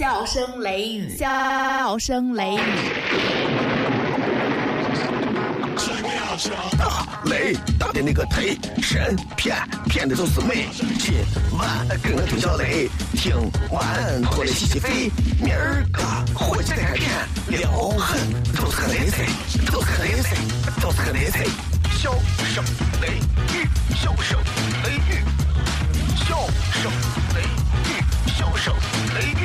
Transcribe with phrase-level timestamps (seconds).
[0.00, 2.58] 笑声雷雨，笑声雷雨。
[6.78, 9.54] 大雷大的那个忒神骗
[9.90, 10.68] 骗的都是美。
[10.98, 11.16] 今
[11.52, 13.36] 晚跟我听小雷，听
[13.70, 15.10] 完过来洗洗肺。
[15.38, 16.02] 明儿个
[16.34, 17.10] 火气再开片，
[17.48, 18.18] 撩狠
[18.56, 19.26] 都是雷菜，
[19.70, 20.34] 都是雷菜，
[20.80, 21.44] 都是雷菜。
[21.98, 22.10] 笑
[22.54, 22.64] 声
[23.02, 23.18] 雷
[23.52, 24.40] 雨，笑声
[24.82, 25.20] 雷雨，
[26.16, 26.90] 笑声
[27.34, 27.42] 雷
[27.84, 28.00] 雨，
[28.32, 28.74] 笑声
[29.14, 29.26] 雷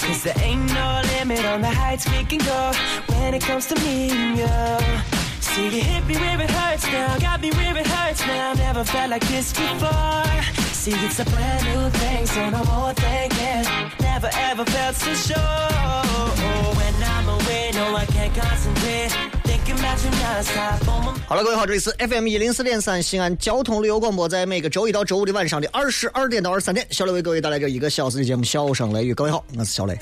[0.00, 2.72] Cause there ain't no limit on the heights we can go
[3.14, 5.10] when it comes to me and you.
[5.40, 8.54] See, you hit me where it hurts now, got me where it hurts now.
[8.54, 10.24] Never felt like this before.
[10.72, 13.64] See, it's a brand new thing, so no more thinking.
[14.00, 16.00] Never ever felt so sure.
[16.78, 19.39] When I'm away, no, I can't concentrate.
[19.70, 29.12] Thinking about you non-stop on my 好了，各位好，这里是 FM 一零四点三西安交通旅游广播，在每个周一到周五的晚上的二十二点到二十三点，小雷为各位带来这一个小时的节目《笑声雷雨》。
[29.14, 29.96] 各位好，我是小雷。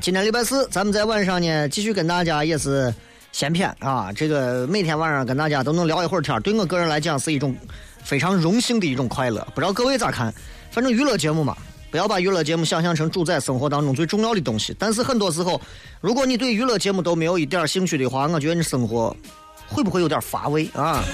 [0.00, 2.94] 今天礼拜四，咱们在晚上呢继续跟大家也是
[3.32, 7.56] 闲谝啊，这个每天晚上跟大家都能聊一会儿天对我个人来讲是一种
[8.04, 9.44] 非常荣幸的一种快乐。
[9.56, 10.32] 不知道各位咋看？
[10.70, 11.56] 反正娱乐节目嘛，
[11.92, 14.74] 不要把娱乐节目想象成主宰生活当中最重要的东西。
[14.78, 15.60] 但是很多时候，
[16.00, 19.14] 如果你对娱乐节目都没有一点兴趣的话，我觉得你生活
[19.68, 21.04] 会不会有点乏味啊？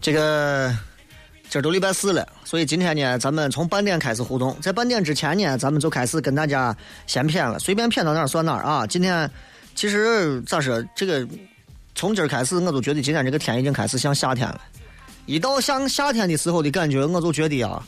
[0.00, 0.76] 这个
[1.48, 4.60] 今儿都礼拜四了，所以今天呢，咱们从半点开始互动。
[4.60, 8.84] 在半点之前呢，咱们就开始跟大家闲谝了，随便谝到哪儿算哪儿啊！
[8.84, 9.30] 今天
[9.76, 11.24] 其实咋说，这个
[11.94, 14.60] 从今儿开始，我都觉得今天这个天已经开始像夏天了。
[15.26, 17.86] 一到像夏天的时候的感觉，我就觉得啊，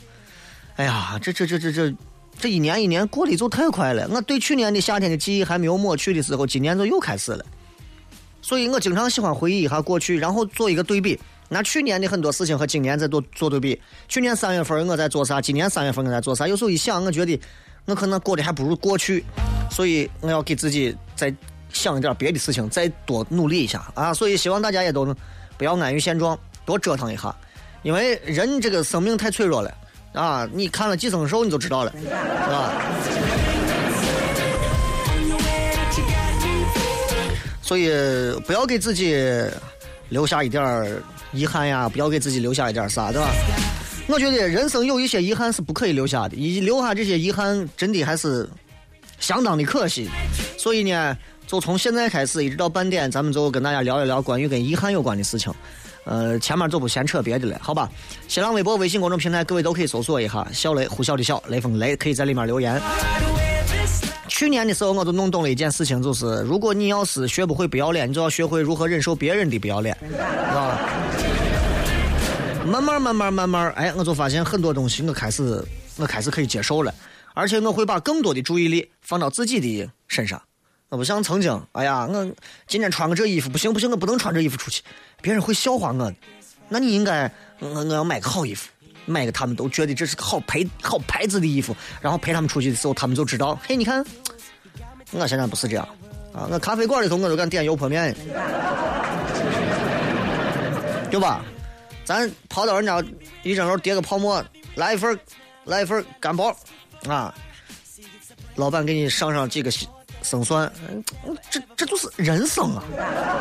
[0.75, 1.93] 哎呀，这这这这这。
[2.39, 7.43] 这一年一年过得就太快了，我对去年的夏天的记忆还没有抹去的时候，今年就又开始了。
[8.43, 13.81] 所以我经常喜欢回忆一下过去，然后做一个对比，拿去年的很多事情和今年再做做对比。
[14.07, 15.41] 去年三月份我在做啥？
[15.41, 16.47] 今年三月份我在做啥？
[16.47, 17.39] 有时候一想，我觉得
[17.85, 19.25] 我可能过得还不如过去，
[19.71, 21.33] 所以我要给自己再
[21.73, 24.13] 想一点别的事情，再多努力一下啊！
[24.13, 25.15] 所以希望大家也都能
[25.57, 26.37] 不要安于现状，
[26.67, 27.33] 多折腾一下，
[27.81, 29.73] 因为人这个生命太脆弱了
[30.11, 30.45] 啊！
[30.51, 32.73] 你看了《寄生兽》你就知道了，是吧。
[37.61, 37.89] 所以
[38.45, 39.15] 不要给自己
[40.09, 41.01] 留下一点儿
[41.31, 43.29] 遗憾呀，不要给自己留下一点儿啥，对吧？
[44.07, 48.45] 我觉得人生有一些遗憾是不可以留下的，一留下这些遗憾，真的还是
[49.19, 50.09] 相当的可惜。
[50.57, 55.53] 所以呢，就从现在开始一直到半点，咱们就跟大家聊一聊关于跟遗憾有关的事情。
[56.07, 57.89] 呃，前面就不闲扯别的了，好吧？
[58.29, 62.81] 新浪微博、微信公众平台，各位都可以搜索一下“小雷”呼啸的笑，雷锋雷，可以在里面留言。
[64.29, 70.79] 去年的时候，我就弄懂了一件事情，就是如果你要是学不会不要脸，你就要学会如何忍受别人的不要脸，知道吧？
[72.65, 75.61] 慢慢慢慢慢慢，哎，我就发现很多东西，我开始
[75.97, 76.93] 我开始可以接受了，
[77.33, 80.41] 而且我会把更多的注意力放到自己的身上。
[80.89, 82.31] 我不像曾经，哎呀，我
[82.65, 84.81] 今天穿个这衣服不行不行，我不能穿这衣服出去，
[85.21, 86.13] 别人会笑话我的。
[86.69, 88.69] 那你应该，我我要买个好衣服，
[89.05, 94.05] 买个他们都觉得这是个好牌好牌子的衣服，然后陪他们出去的时候，他们就知道，嘿，你看，
[95.11, 95.87] 我现在不是这样
[96.33, 98.13] 啊，我咖啡馆里头我都敢点油泼面，
[101.09, 101.43] 对吧？
[102.03, 103.03] 咱跑到人家
[103.43, 104.43] 一整楼叠个泡沫，
[104.75, 105.17] 来一份
[105.65, 106.55] 来一份干包
[107.07, 107.33] 啊，
[108.55, 109.71] 老板给你上上几个
[110.27, 111.03] 生蒜，嗯
[111.49, 112.83] 这这就是人生啊！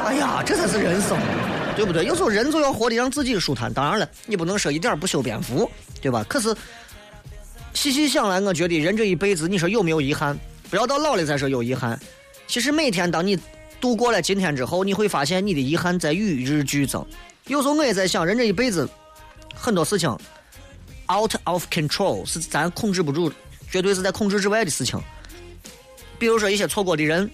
[0.06, 1.18] 哎呀，这才是人生，
[1.74, 2.04] 对不对？
[2.04, 3.72] 有时候人就要活得让自己舒坦。
[3.72, 5.68] 当然了，你不能说一点不修边幅，
[6.00, 6.24] 对吧？
[6.28, 6.54] 可是
[7.74, 10.38] 细细想来，我觉得人这一辈子，你说有没有遗憾？
[10.70, 11.98] 不要到老了再说有遗憾。
[12.46, 13.36] 其实每天当你
[13.80, 17.04] 度过了今天之后，你会发现你的遗憾在与日俱增。
[17.48, 18.88] 有时候我也在想，人这一辈子
[19.52, 20.08] 很多事情
[21.12, 23.32] out of control 是咱控制不住，
[23.70, 25.00] 绝对是在控制之外的事情。
[26.18, 27.30] 比如说一些错过的人，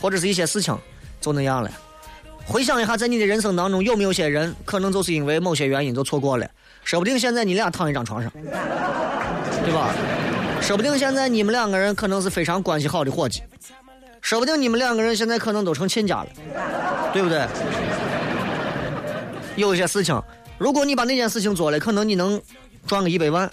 [0.00, 0.76] 或者是一些事情，
[1.20, 1.70] 就那样了。
[2.44, 6.48] 回想一下，在你的人生当中，有没有些人可能就是因为某些原因就错过了？
[6.84, 8.30] 说不定现在你俩躺一张床上，
[9.64, 9.94] 对吧？
[10.60, 13.42] 说不定现在你们两个人可能是非常关系好的伙计，
[14.20, 16.28] 说不定你们两个人现在可能都成亲家了，
[17.12, 17.46] 对不对？
[19.56, 20.20] 有一些事情，
[20.58, 22.40] 如果你把那件事情做了，可能你能
[22.86, 23.48] 赚个一百万；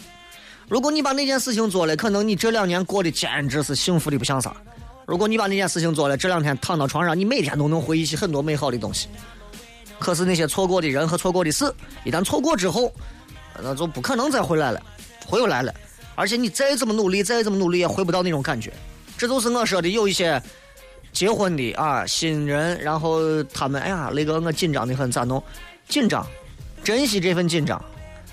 [0.70, 4.56] 如果你把那件事情做了，可能你这两年过得简直是幸福的不像啥。
[5.08, 9.08] 如果你把那件事情做了，这两天躺到床上，你每天都能回忆起很多美好的东西。
[9.98, 11.74] 可是那些错过的人和错过的事，
[12.04, 12.94] 一旦错过之后，
[13.64, 14.80] 那就不可能再回来了，
[15.26, 15.74] 回不来了。
[16.14, 18.72] 而且你再怎么努力，再怎么努力也回不到那种感觉。
[19.18, 20.40] 这就是我说的，有一些
[21.12, 25.44] 结婚的啊新人，然后他们哎呀，那个我紧张的很，咋弄？
[25.88, 26.24] 紧张，
[26.84, 27.84] 珍惜这份紧张。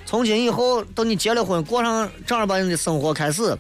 [0.07, 3.55] 从今以后，等你结了婚，过上正儿八经的生活开始，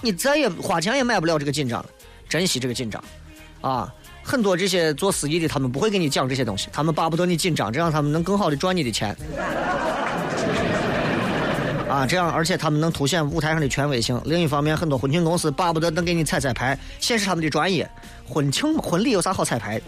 [0.00, 1.86] 你再也花钱也买不了这个紧张了。
[2.28, 3.02] 珍惜这个紧张，
[3.60, 3.92] 啊，
[4.22, 9.16] 很多这些做司仪的，他们不会给你讲这些东西，他们巴不得你紧张，这样他们能更好的赚你的钱。
[11.88, 14.20] 啊，这样，而且他们能凸显舞台上的权威性。
[14.24, 17.90] 另一方面，很多婚庆公司巴不得能给你彩彩排，显示他们的专业。
[18.24, 19.80] 婚庆婚礼有啥好彩排？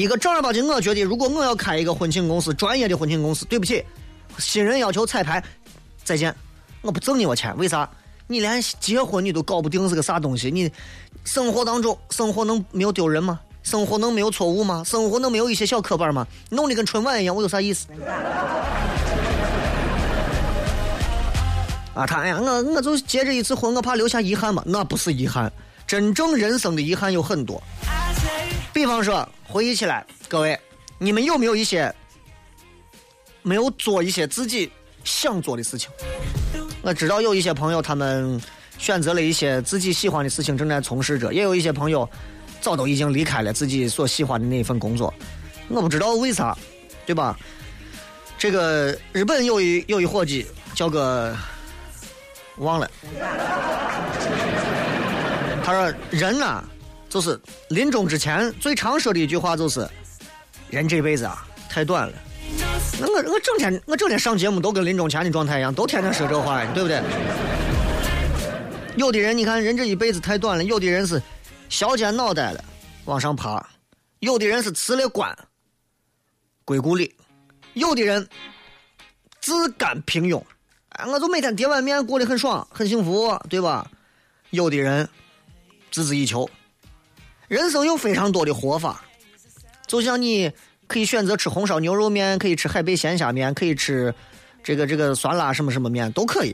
[0.00, 3.84] 一个正儿八经，我觉得，如果我要开一个婚庆公司，专业的婚庆公司，对不起，
[4.38, 5.44] 新人要求彩排，
[6.02, 6.34] 再见，
[6.80, 7.86] 我不挣你我钱，为啥？
[8.26, 10.50] 你连结婚你都搞不定是个啥东西？
[10.50, 10.72] 你
[11.26, 13.38] 生活当中，生活能没有丢人吗？
[13.62, 14.82] 生活能没有错误吗？
[14.86, 16.26] 生活能没有一些小磕绊吗？
[16.48, 17.86] 弄得跟春晚一样，我有啥意思？
[21.92, 24.62] 啊，他哎呀，我我就结这一次婚，我怕留下遗憾嘛？
[24.64, 25.52] 那不是遗憾，
[25.86, 27.62] 真正人生的遗憾有很多。
[28.72, 30.58] 比方说，回忆起来，各位，
[30.98, 31.92] 你们有没有一些
[33.42, 34.70] 没有做一些自己
[35.04, 35.90] 想做的事情？
[36.82, 38.40] 我知道有一些朋友，他们
[38.78, 42.08] 选择了一些自己喜欢的事情正在从事着，也有一些朋友
[42.60, 45.12] 早都已经离开了自己所喜欢的那一份工作。
[45.68, 46.56] 我不知道为啥，
[47.06, 47.38] 对吧？
[48.38, 51.36] 这个日本有一有一伙计叫个
[52.56, 52.90] 忘了，
[55.62, 56.64] 他说人呐，
[57.10, 59.86] 就是临终之前最常说的一句话就是，
[60.70, 62.14] 人这辈子啊太短了。
[63.00, 67.02] 那我我整天我整天上节目都跟临终前的状态一样，都天天说这话呀，对不对？
[68.96, 71.20] 有的人你看人这一辈子太短了，有的人是
[71.68, 72.64] 削尖脑袋了
[73.06, 73.64] 往上爬，
[74.20, 75.36] 有的人是辞了官
[76.64, 77.12] 归故里，
[77.74, 78.28] 有的人
[79.40, 80.42] 自甘平庸，
[80.90, 83.90] 哎，我就每天叠碗面过得很爽很幸福，对吧？
[84.50, 85.08] 有的人
[85.92, 86.48] 孜孜以求，
[87.50, 89.02] 人生有非常多的活法，
[89.86, 90.50] 就像你。
[90.90, 94.12] 可以选择吃红烧牛肉面，可以吃海贝鲜虾面，可以吃
[94.60, 96.52] 这个这个酸辣什么什么面都可以。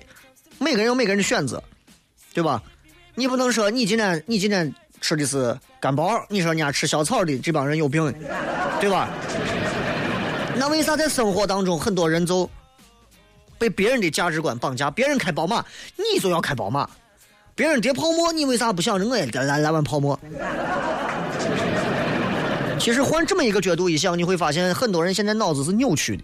[0.58, 1.64] 每个人有每个人的选择，
[2.34, 2.62] 对吧？
[3.14, 4.70] 你不能说你今天你今天
[5.00, 8.12] 吃的是干包，你说人家吃小炒的这帮人有病，
[8.78, 9.08] 对吧？
[10.58, 12.46] 那为啥在生活当中很多人就
[13.56, 14.90] 被别人的价值观绑架？
[14.90, 15.64] 别人开宝马，
[15.96, 16.86] 你就要开宝马；
[17.56, 20.16] 别人叠泡沫，你为啥不想着我也来来碗泡沫？
[22.78, 26.22] 其实换这么一个角度一想，你会发现很多人现在脑子是扭曲的，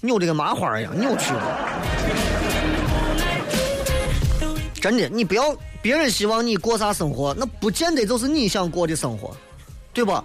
[0.00, 1.40] 扭的跟麻花一样，扭曲的。
[4.80, 9.36] 真的，你不要别人希望你过啥生活，那不见得就是你想过的生活，
[9.92, 10.20] 对不？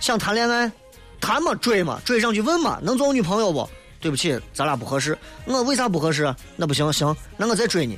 [0.00, 0.68] 想谈恋爱，
[1.20, 3.68] 谈嘛，追嘛，追上去问嘛，能做我女朋友不？
[4.00, 5.16] 对不起，咱俩不合适。
[5.46, 6.34] 我为啥不合适？
[6.56, 7.96] 那不行，行，那我再追你，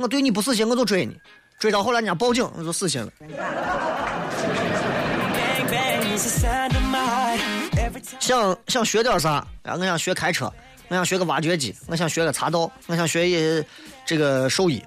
[0.00, 1.14] 我对你不死心，我就追你，
[1.58, 3.12] 追到后来人家报警，我就死心了。
[8.18, 9.32] 想想学点啥？
[9.64, 10.50] 啊，我想学开车，
[10.88, 13.62] 我想学个挖掘机，我想学个茶道，我想学一
[14.06, 14.82] 这个兽医，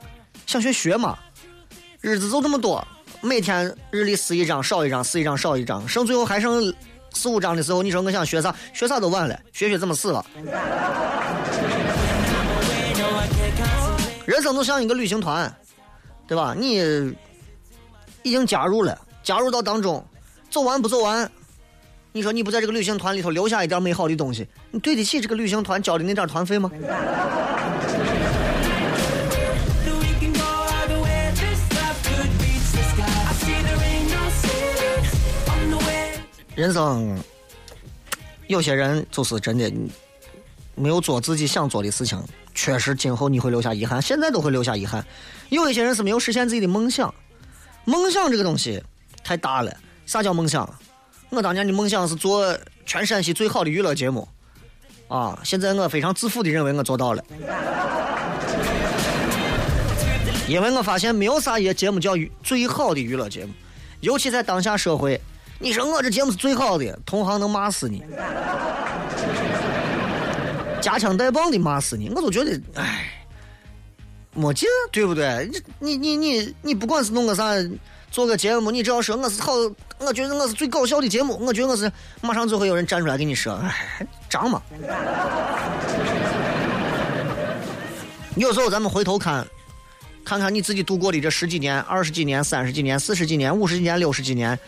[0.47, 1.15] 想学学嘛。
[2.01, 2.85] 日子就这么多，
[3.21, 6.73] 每天日历撕一张少一张，撕一张少一张，剩最后还剩
[7.13, 8.53] 四五张的时候，你说我想学啥？
[8.73, 10.25] 学啥都晚了，学学怎么死了。
[14.33, 15.55] 人生就像一个旅行团，
[16.27, 16.55] 对吧？
[16.57, 17.13] 你
[18.23, 20.03] 已经加入了，加入到当中，
[20.49, 21.31] 走完不走完？
[22.11, 26.71] 你说你不在这个旅行团里头留下一点美好的东西，你对得起这个旅行团交的那点团费吗？
[36.55, 37.21] 人生
[38.47, 39.71] 有些人就是真的
[40.73, 42.19] 没有做自己想做的事情，
[42.53, 45.05] 确实今后你会留下遗憾，现在都会留下遗憾。
[45.49, 47.13] 有一些人是没有实现自己的梦想，
[47.85, 48.83] 梦想这个东西
[49.23, 49.75] 太大了。
[50.05, 50.67] 啥叫梦想？
[51.29, 52.55] 我当年的梦想是做
[52.85, 54.27] 全陕西最好的娱乐节目，
[55.07, 55.39] 啊！
[55.43, 57.23] 现在我非常自负的认为我做到了，
[60.47, 63.53] 因为我发现没有啥一节目叫最好的娱乐节目，
[64.01, 65.19] 尤其在当下社会，
[65.57, 68.03] 你说我这节目是最好的，同行能骂死你，
[70.83, 73.09] 夹枪带棒的骂死你，我都觉得，哎，
[74.33, 75.49] 没劲，对不对？
[75.79, 77.53] 你你你你不管是弄个啥。
[78.11, 79.51] 做个节目，你只要说我是好，
[79.97, 84.61] 我觉得我是最搞笑的节目，我觉得我是，马上就会有人站出来跟你说，哎，张嘛。
[88.35, 89.43] 有时候咱们回头看，
[90.23, 94.59] 看看你自己度过的这十几年、二十几年、三十几年、四十几年、五十几年、六十几年，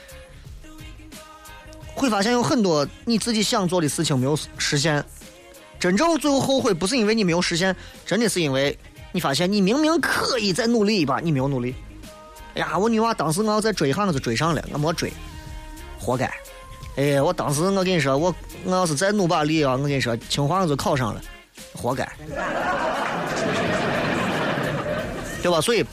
[1.93, 5.05] 会发现有很多你自己想做的事情没有实现。
[5.79, 8.77] 真正最后后悔，不是因为你没有实现，真的是因为
[9.12, 11.75] 你发现你明明可以再努力一把，你没有努力。
[12.55, 15.12] 哎呀，我女娃当时我要再追一下，我就追上了，我没追，
[16.00, 16.32] 活该。
[16.96, 21.22] 哎，我当时我跟你说，我我要是再努把力啊，我跟你说，清华我就考上了，
[21.74, 22.10] 活该，
[25.44, 25.60] 对吧？
[25.60, 25.86] 所以，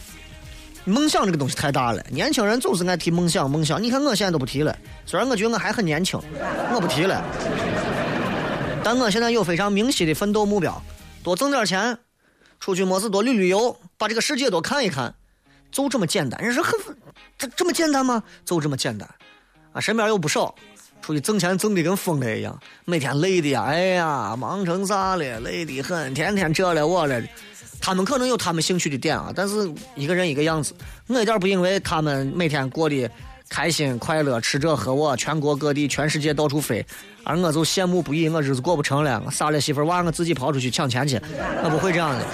[0.84, 3.82] 梦想这个东西太大了，年轻人总是爱提梦想，梦想。
[3.82, 6.20] 你看我现在都不提了，虽然我觉得我还很年轻，
[6.72, 7.20] 我不提了。
[8.84, 10.82] 但我现在有非常明晰的奋斗目标，
[11.22, 11.96] 多挣点钱，
[12.58, 15.14] 出去没事多旅旅游，把这个世界多看一看。
[15.70, 16.74] 就这么简单，人说很
[17.38, 18.22] 这这么简单吗？
[18.44, 19.08] 就这么简单，
[19.72, 20.54] 啊，身边有不少
[21.00, 27.22] 出去挣钱挣的跟疯了一样，每天累的呀，哎呀，忙成啥了，累的很，天天这了我了。
[27.80, 30.74] 他们可能有他们兴趣的点啊，但是一个人一个样子，
[31.06, 33.10] 我一点不因为他们每天过的
[33.52, 36.82] 开心快乐，吃这喝我，全国各地全世界到处飞，
[37.22, 41.20] 而我就羡慕不已，我日子过不成了，我撒了媳妇娃，我自己跑出去抢钱去，
[41.62, 42.24] 我不会这样的。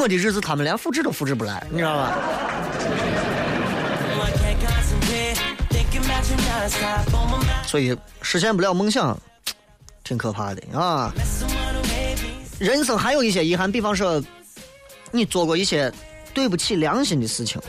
[0.00, 2.18] 我的日子他们连复制都复制不来，你知道吧？
[7.66, 9.14] 所以实现不了梦想，
[10.02, 11.12] 挺可怕的啊！
[12.58, 14.22] 人生还有一些遗憾，比方说
[15.10, 15.92] 你做过一些
[16.32, 17.60] 对不起良心的事情。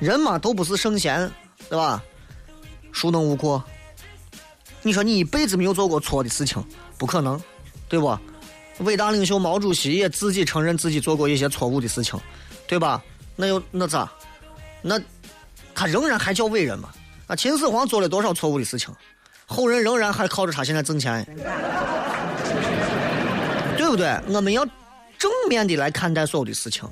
[0.00, 1.30] 人嘛都不是圣贤，
[1.68, 2.02] 对吧？
[2.92, 3.62] 孰能无过？
[4.82, 6.64] 你说你一辈子没有做过错的事情，
[6.98, 7.40] 不可能，
[7.88, 8.18] 对不？
[8.78, 12.18] 伟大领袖毛主席也自己承认自己做过一些错误的事情，
[12.66, 13.02] 对吧？
[13.36, 14.10] 那又那咋？
[14.80, 14.98] 那
[15.74, 16.88] 他仍然还叫伟人嘛？
[17.26, 18.92] 啊，秦始皇做了多少错误的事情，
[19.46, 21.22] 后人仍然还靠着他现在挣钱，
[23.76, 24.18] 对不对？
[24.28, 24.64] 我们要
[25.18, 26.88] 正面的来看待所有的事情，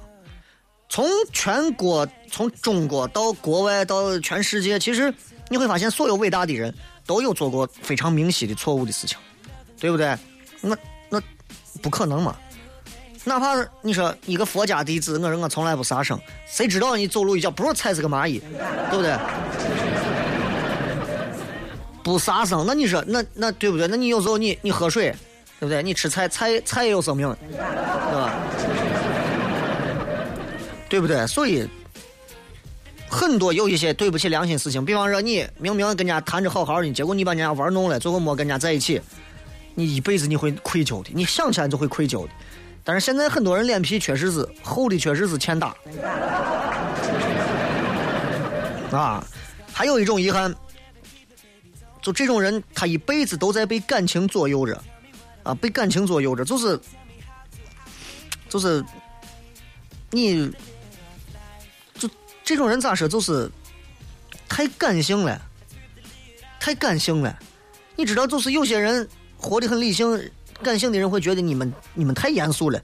[0.88, 5.12] 从全国，从中国到国外到全世界，其实
[5.48, 6.74] 你会发现，所有伟大的人
[7.06, 9.18] 都有做过非常明晰的错误的事情，
[9.78, 10.16] 对不对？
[10.60, 10.76] 那
[11.08, 11.22] 那。
[11.80, 12.34] 不可能嘛！
[13.22, 18.42] 哪怕你说一个佛家弟子，我说我从来不杀生，谁知道你走路一脚不是踩死个蚂蚁，
[18.90, 19.16] 对不对？
[22.02, 23.86] 不杀生，那你说那那对不对？
[23.86, 25.14] 那你有时候你你喝水，
[25.60, 25.84] 对不对？
[25.84, 28.34] 你吃菜菜菜也有生命，对吧？
[30.88, 31.26] 对不对？
[31.26, 31.68] 所以
[33.08, 39.00] 很多有一些对不起良心事情，比方说你明明跟人家谈着好好的，结果你把人家玩弄了，最后没跟人家在一起。
[39.74, 42.32] 你一辈子你会愧疚的，你想起来就会愧疚的。
[42.82, 45.68] 但是现在很多人脸皮确实是厚的，确实是欠打。
[48.90, 49.24] 啊，
[49.72, 50.52] 还有一种遗憾，
[52.02, 54.82] 就这种人，他一辈子都在被感情左右着，
[55.44, 56.80] 啊，被感情左右着，就是，
[58.48, 58.84] 就是，
[60.10, 60.50] 你，
[62.48, 63.46] 这种人咋说，就是
[64.48, 65.38] 太感性了，
[66.58, 67.38] 太感性了。
[67.94, 69.06] 你知道，就是有些人。
[69.40, 70.30] 活得很理性、
[70.64, 72.82] 感性的人会觉得你们你们太严肃了，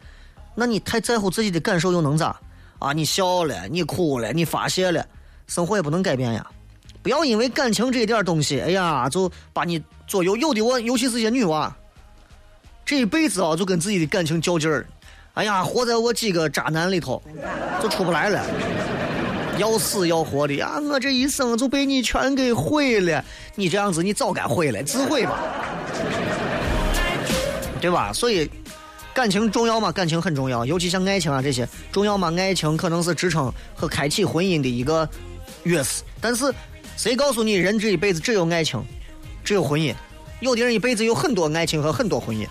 [0.55, 2.39] 那你太在乎自己的感受又能咋？
[2.79, 5.05] 啊，你笑了，你哭了，你发泄了，
[5.49, 6.47] 生活也不能改变呀。
[7.03, 10.37] 不要因为感情这一点东西，哎呀，就把你左右。
[10.37, 11.75] 有的我，尤其是些女娃，
[12.85, 14.87] 这一辈子啊，就跟自己的感情较劲儿。
[15.33, 17.21] 哎呀，活在我几个渣男里头，
[17.83, 18.47] 就出不来了，
[19.59, 20.81] 要死要活的啊！
[20.81, 23.25] 我这一生就被你全给毁了。
[23.55, 25.39] 你这样子，你早该毁了，自毁吧。
[27.81, 28.13] 对吧？
[28.13, 28.51] 所以，
[29.13, 29.93] 感情重要吗？
[29.93, 32.33] 感情很重要，尤其像爱情啊这些重要吗？
[32.37, 35.09] 爱情可能是支撑和开启婚姻的一个
[35.65, 36.01] 钥匙。
[36.21, 36.53] 但是，
[36.97, 38.83] 谁告诉你人这一辈子只有爱情，
[39.45, 39.95] 只有婚姻？
[40.41, 42.47] 有的人一辈子有很多爱情和很多婚姻。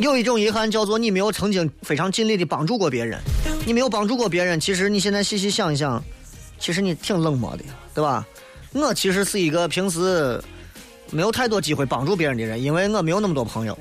[0.00, 3.20] 有一种遗憾叫做你没有曾经非常尽力的帮助过别人，
[3.66, 4.58] 你没有帮助过别人。
[4.58, 6.02] 其实你现在细细想一想，
[6.58, 7.64] 其实你挺冷漠的，
[7.94, 8.26] 对吧？
[8.72, 10.42] 我其实是一个平时。
[11.12, 13.76] 没有太多机会帮助别人的人，因为我没有那么多朋友。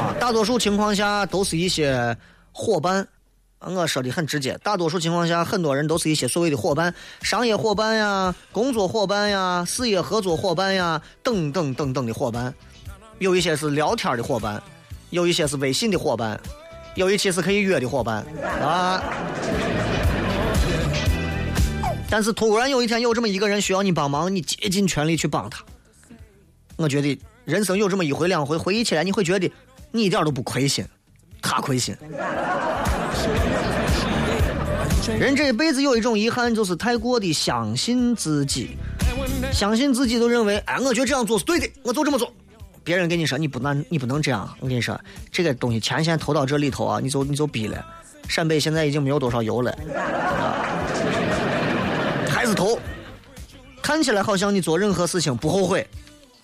[0.00, 2.16] 啊，大多数情况下都是一些
[2.50, 3.06] 伙伴。
[3.60, 12.52] 我说的很直接，大多数情况下，很多人都是一些所谓的伙伴，商业伙伴呀、工作伙伴呀、事业合作伙伴呀，等等等等的伙伴。
[13.18, 14.62] 有一些是聊天的伙伴，
[15.10, 16.40] 有一些是微信的伙伴，
[16.94, 18.24] 有一些是可以约的伙伴
[18.60, 19.02] 啊。
[22.10, 25.64] 但是突然有一天有这么一个人需要你帮忙，你竭尽全力去帮他。
[26.76, 29.50] 我觉得人生有这么一回两回，回忆起来你会觉得
[29.90, 30.84] 你一点都不亏心，
[31.40, 31.96] 他亏心。
[35.18, 38.76] 人这一辈子有一种遗憾，就是太过的相信自己，
[39.52, 42.32] 相信自己都认为，哎，我觉得这样做是对的，我就这么做。
[42.84, 44.48] 别人跟你说你不能，你不能这样。
[44.60, 44.98] 我跟你说，
[45.30, 47.84] 这个东西钱先投到这里头啊，你就你就逼了。
[48.28, 49.76] 陕北现在已经没有多少油了，
[52.28, 52.78] 还是投。
[53.82, 55.86] 看起来好像你做任何事情不后悔，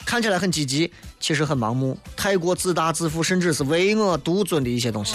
[0.05, 5.15] 看起来很积极，其实很盲目，太过自大自负，甚至是唯我独尊的一些东西。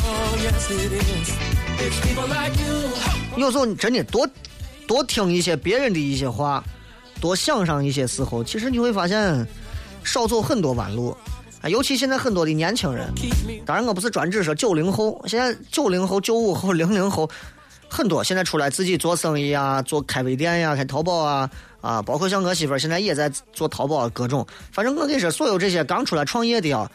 [3.35, 4.27] 有时候你真的多
[4.87, 6.63] 多听一些别人的一些话，
[7.19, 9.45] 多想上一些时候，其实你会发现
[10.03, 11.15] 少走很多弯路。
[11.61, 13.07] 啊，尤其现在很多的年轻人，
[13.65, 17.29] 当然我不是专指说九零后，现在九零后、九五后、零零后
[17.87, 21.49] 很多现在出来自己做生意啊，做开微店呀，开淘宝啊。
[21.79, 26.89] 啊，包括像我媳妇儿现在也在做淘宝，各种，反正我跟你说，所有这些刚出来创业的啊，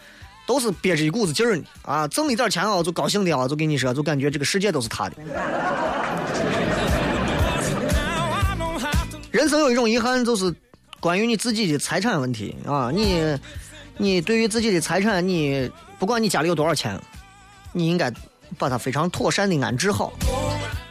[0.47, 1.63] 都是憋着一股子劲儿呢。
[1.83, 5.17] 啊，挣了一点钱啊，就高兴的啊，就跟你说，就感觉这个世界都是他的。
[9.31, 10.53] 人生有一种遗憾，就是
[11.01, 12.91] 关于你自己的财产问题啊。
[12.93, 13.39] 你，
[13.97, 17.01] 你对于自己的财产，你不管你家里有多少钱，
[17.73, 18.13] 你应该
[18.57, 20.13] 把它非常妥善的安置好。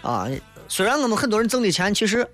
[0.02, 0.28] 啊，
[0.68, 2.28] 虽然我们很多人挣的钱，其实。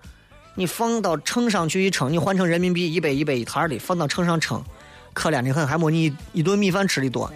[0.55, 4.63] 你放到秤上去一称，你换成人民币一杯一杯一沓的放到秤上称，
[5.11, 7.27] 可怜的很，还没你一顿米饭吃的多。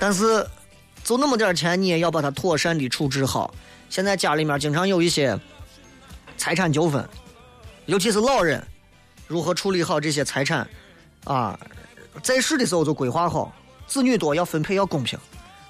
[0.00, 0.44] 但是，
[1.04, 3.54] 就那么点钱，你也要把它妥善的处置好。
[3.88, 5.38] 现在家里面经常有一些
[6.36, 7.08] 财产纠纷，
[7.88, 8.62] 尤其是老人，
[9.26, 10.68] 如何处理好这些财产
[11.24, 11.58] 啊？
[12.22, 13.50] 在世的时候就规划好，
[13.86, 15.18] 子女多要分配要公平，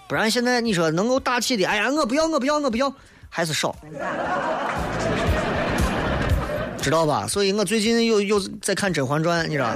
[0.08, 2.92] 不然现在你说能够大气的，哎呀，我不要，我不要，我不要。
[3.30, 3.76] 还是少，
[6.82, 7.24] 知道吧？
[7.28, 9.72] 所以我最近又又在看《甄嬛传》，你知道。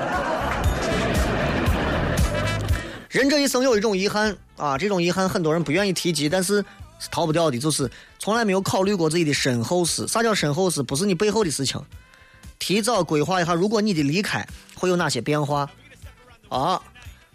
[3.08, 6.64] 人这一生有一种遗憾啊，这种遗憾很多人不愿意提及，但是
[7.08, 10.08] 逃不掉的，就是从来没有考虑过自己的身后事。
[10.08, 10.82] 啥叫身后事？
[10.82, 11.80] 不是你背后的事情，
[12.62, 14.46] 提早规划一下，如果你的离开
[14.76, 15.68] 会有哪些变化
[16.48, 16.80] 啊？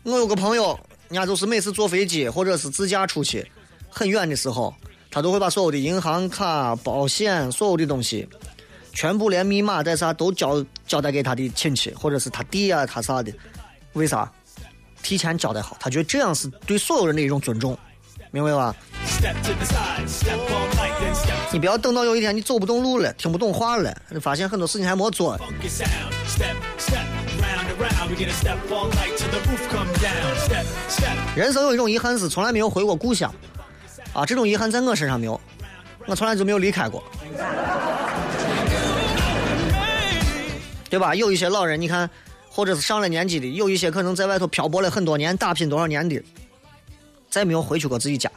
[0.04, 3.46] 我有个朋友，人家就是每次坐飞机或者是自驾出去
[3.90, 4.74] 很远的时候。
[5.12, 8.28] 他都会把所有的银行卡、保险、所有的东西，
[8.94, 13.34] 全部连密码带啥都交交代给他的亲戚，或者是他弟啊、他啥的。
[13.94, 14.32] 为啥？
[15.04, 17.78] 提前交代好，他觉得这样是对所有人的一种尊重，
[18.32, 18.74] 明白吧？
[21.52, 25.38] 你不要等到有一天你走不动路了、听不懂话了，你发现很多事情还没做。
[31.36, 33.34] 人生有一种遗憾是从来没有回过故乡。
[34.14, 35.40] 啊，这种遗憾在我身上没有，
[36.06, 37.04] 我从来就没有离开过，
[40.90, 41.14] 对吧？
[41.14, 42.10] 有一些老人，你看，
[42.50, 46.20] 或者是上了年纪的，有一些可能在外头漂泊了很多年，打拼多少年的，
[47.30, 48.32] 再没有回去过自己家，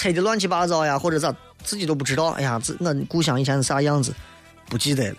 [0.00, 1.30] 拆的乱七八糟呀，或者咋，
[1.62, 2.28] 自己都不知道。
[2.30, 4.14] 哎呀，自我故乡以前是啥样子，
[4.66, 5.16] 不记得了，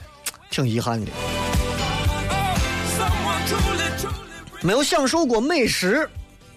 [0.50, 1.12] 挺遗憾的。
[4.62, 6.10] 没有享受过美食，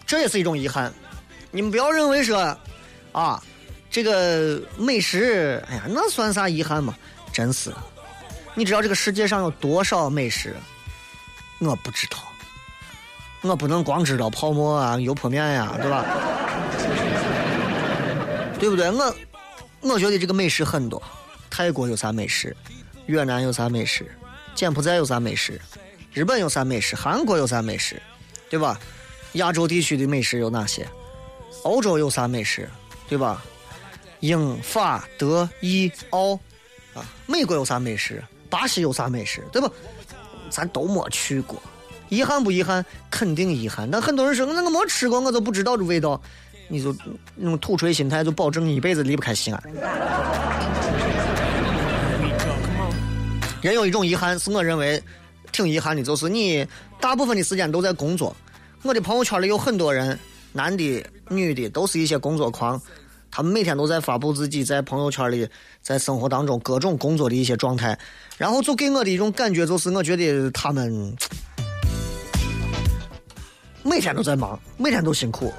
[0.07, 0.91] 这也是一种遗憾。
[1.51, 2.57] 你们不要认为说。
[3.13, 3.41] 啊，
[3.91, 6.97] 这个美食，哎呀，那算啥遗憾嘛？
[7.31, 7.71] 真是，
[8.55, 10.57] 你知道这个世界上有多少美食？
[11.59, 12.17] 我不知道，
[13.43, 16.07] 我不能光知道泡馍啊、油泼面呀，对吧？
[18.65, 18.91] 对不对？
[18.91, 19.15] 我
[19.83, 21.03] 我觉得这个美食很多，
[21.51, 22.57] 泰国有啥美食？
[23.05, 24.11] 越南有啥美食？
[24.55, 25.61] 柬埔寨有啥美食？
[26.15, 26.97] 日本有啥美食？
[26.97, 28.01] 韩国有啥美食？
[28.49, 28.81] 对吧？
[29.35, 30.89] 亚洲地区的美食有哪些？
[31.65, 32.67] 欧洲有啥美食？
[33.07, 33.45] 对吧？
[34.21, 36.33] 英法德意奥
[36.95, 38.25] 啊，美国有啥美食？
[38.49, 39.47] 巴西有啥美食？
[39.53, 39.71] 对吧？
[40.49, 41.63] 咱都没去过，
[42.09, 42.83] 遗憾不遗憾？
[43.11, 43.91] 肯定遗憾。
[43.91, 46.19] 但很多人说，那我没吃过，我都不知道这味道。
[46.69, 46.95] 你就
[47.35, 49.63] 那种土锤心态，就保证你一辈子离不开西安。
[53.61, 55.03] 人有一种遗憾，是我认为
[55.53, 56.67] 挺遗憾的，就是你
[57.01, 58.35] 大部分的时间都在工作。
[58.83, 60.19] 我的朋友圈里有很多人。
[60.57, 62.81] 男的、女的都是一些工作狂，
[63.29, 65.49] 他们每天都在发布自己在朋友圈里、
[65.83, 67.99] 在生活当中各种工作的一些状态，
[68.39, 71.13] 然后就给我的一种感觉就是，我觉得他们
[73.83, 75.53] 每天都在忙，每天都辛苦。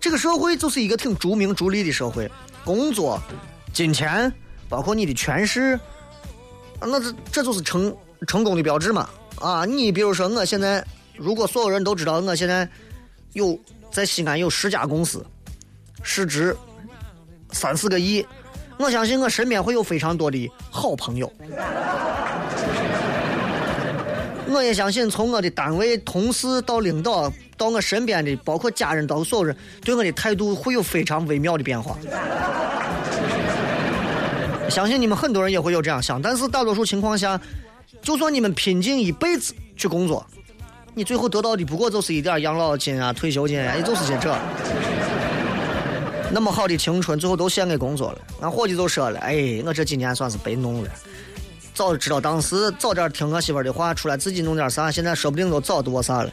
[0.00, 2.30] 这个社会就是一个挺逐名逐利的社会，
[2.64, 3.20] 工作、
[3.72, 4.32] 金钱，
[4.68, 5.78] 包括你的权势，
[6.80, 7.94] 那这这就是成
[8.26, 9.08] 成功的标志嘛？
[9.40, 10.84] 啊，你比如说，我现在
[11.16, 12.68] 如果所有人都知道我现在
[13.32, 13.58] 有。
[13.90, 15.24] 在西安有十家公司，
[16.02, 16.54] 市值
[17.52, 18.24] 三四个亿，
[18.78, 21.32] 我相信我身边会有非常多的好朋友。
[24.50, 31.96] 我也相信，从我的单位同事到领导到我身边的，包括家人到所有人，对我的态度会有非常微妙的变化。
[34.68, 37.40] 相信你们很多人也会有这样想，但是大多数情况下，
[38.02, 40.26] 就算你们拼尽一辈子去工作，
[40.94, 44.36] 你最后得到的不过就是一点养老金啊、退休金啊，也就是些这。
[46.30, 48.18] 那么好的青春，最后都献给工作了。
[48.42, 50.90] 俺伙计就说了：“哎，我这几年算是白弄了。”
[51.78, 56.30] 早知道当时早点听我媳妇的话，出来自己弄点啥，现在说不定都早多啥了。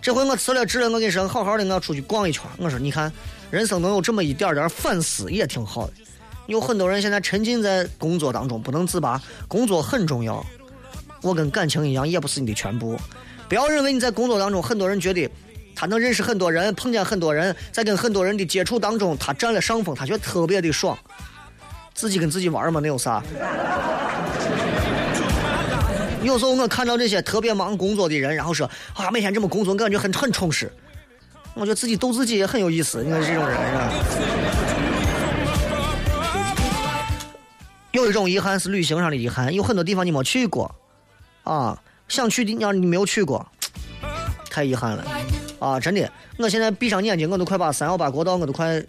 [0.00, 2.42] 这回我辞了职了，我跟你说，好好的，我出去逛一圈。
[2.58, 3.12] 我说，你看，
[3.50, 5.92] 人生能有这么一点点反思，也挺好的。
[6.46, 10.46] 有很多人现在沉浸在工作当中不能自拔，工作很重要。
[11.22, 12.96] 我跟感情一样，也不是你的全部。
[13.48, 15.28] 不要认为你在工作当中，很多人觉得
[15.74, 20.96] 他能认识很多人，碰见很多人，在跟很多人的接触当中，他占了上风，他觉得特别的爽。
[21.94, 23.20] 自己跟自己玩嘛，那有啥？
[26.24, 30.72] 有时候我看到这些特别忙工作的人，然后说啊，每天这么工作，感觉很很充实。
[31.52, 33.04] 我觉得自己逗自己也很有意思。
[33.04, 33.92] 你看这种人是吧？
[37.92, 40.74] 有一种遗憾是旅行上的遗憾，有很多地方你没去过，
[41.44, 43.46] 啊，想去的你要你没有去过，
[44.50, 45.04] 太遗憾了，
[45.60, 46.10] 啊，真的。
[46.38, 48.82] 我现在闭上眼睛，我都快把三幺八国道，我都快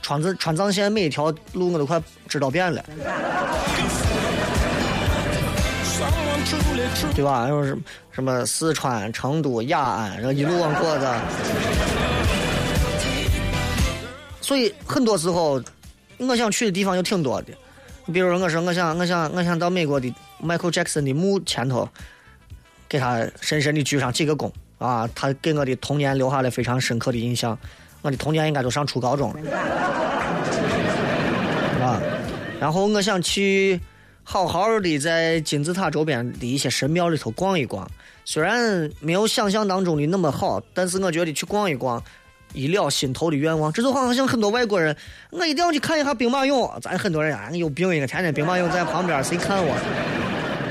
[0.00, 2.82] 川藏川藏线每一条路我都快知道遍了。
[7.18, 7.48] 对吧？
[7.48, 7.76] 又是
[8.12, 11.20] 什么四川、成都、雅安，然后一路往过的。
[14.40, 15.60] 所以很多时候，
[16.18, 17.52] 我想去的地方有挺多的。
[18.12, 21.88] 比如说，我说我想，我想，我想到美国的 Michael Jackson 的墓前头，
[22.88, 25.10] 给他深深的鞠上几个躬啊！
[25.12, 27.58] 他给我的童年留下了非常深刻的印象。
[28.02, 29.40] 我的童年应该都上初高中了，
[31.84, 32.00] 啊！
[32.60, 33.80] 然后我想去。
[34.30, 37.90] 好好的在金字塔周边的一些神庙里头逛一逛，
[38.26, 42.04] 虽然没有想象当中的那么好，但是我觉得去逛一逛，
[42.52, 43.72] 一了心头的愿望。
[43.72, 44.94] 这就好像很多外国人，
[45.30, 46.78] 我一定要去看一下兵马俑。
[46.82, 49.74] 咱很多人啊，有病一个，天天兵马俑在旁边，谁看我？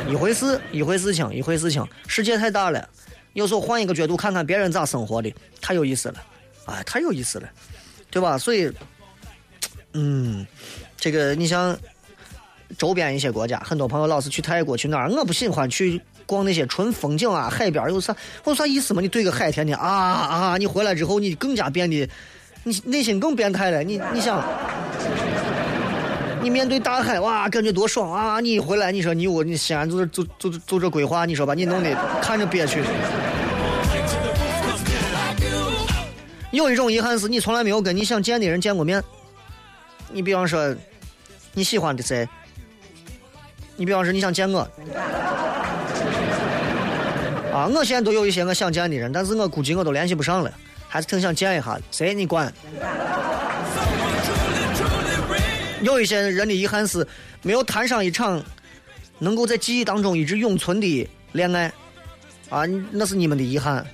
[0.08, 1.84] 一回事，一回事情，一回事情。
[2.06, 2.88] 世界太大了，
[3.34, 6.24] 有时候换一个角度看看别人咋生活的，太有意思了，
[6.68, 7.50] 哎，太有意思了，
[8.12, 8.38] 对吧？
[8.38, 8.72] 所以，
[9.94, 10.46] 嗯，
[10.96, 11.76] 这个你像。
[12.78, 19.02] 周边一些国家，很多朋友老是去泰国去哪儿，我不喜欢去逛那些纯风景啊，海边有啥，有啥意思嘛？
[19.02, 20.58] 你对个海天天啊啊！
[20.58, 22.10] 你回来之后，你更加变得，
[22.64, 23.84] 你内心更变态了。
[23.84, 24.44] 你你想，
[26.42, 28.40] 你面对大海哇，感觉多爽啊！
[28.42, 32.82] 你一回来，你说你我你西安就是就就就这规划，你说把你弄得看着憋屈。
[36.52, 39.02] 有一种遗憾是你从来没有跟你想见的人见过面。
[40.12, 40.76] 你比方说，
[41.54, 42.28] 你喜欢的谁？
[43.80, 44.68] 你比方说你想见我，
[47.54, 50.52] 啊，我现在都有一些我想见的人，但是我估计我都联系不上了，
[50.90, 51.82] 还是挺想见一下的。
[51.92, 52.52] 谁你管？
[55.84, 57.08] 有一些人的遗憾是
[57.44, 58.44] 没有谈上一场
[59.20, 61.72] 能够在记忆当中一直永存的恋爱，
[62.50, 63.86] 啊，那是你们的遗憾，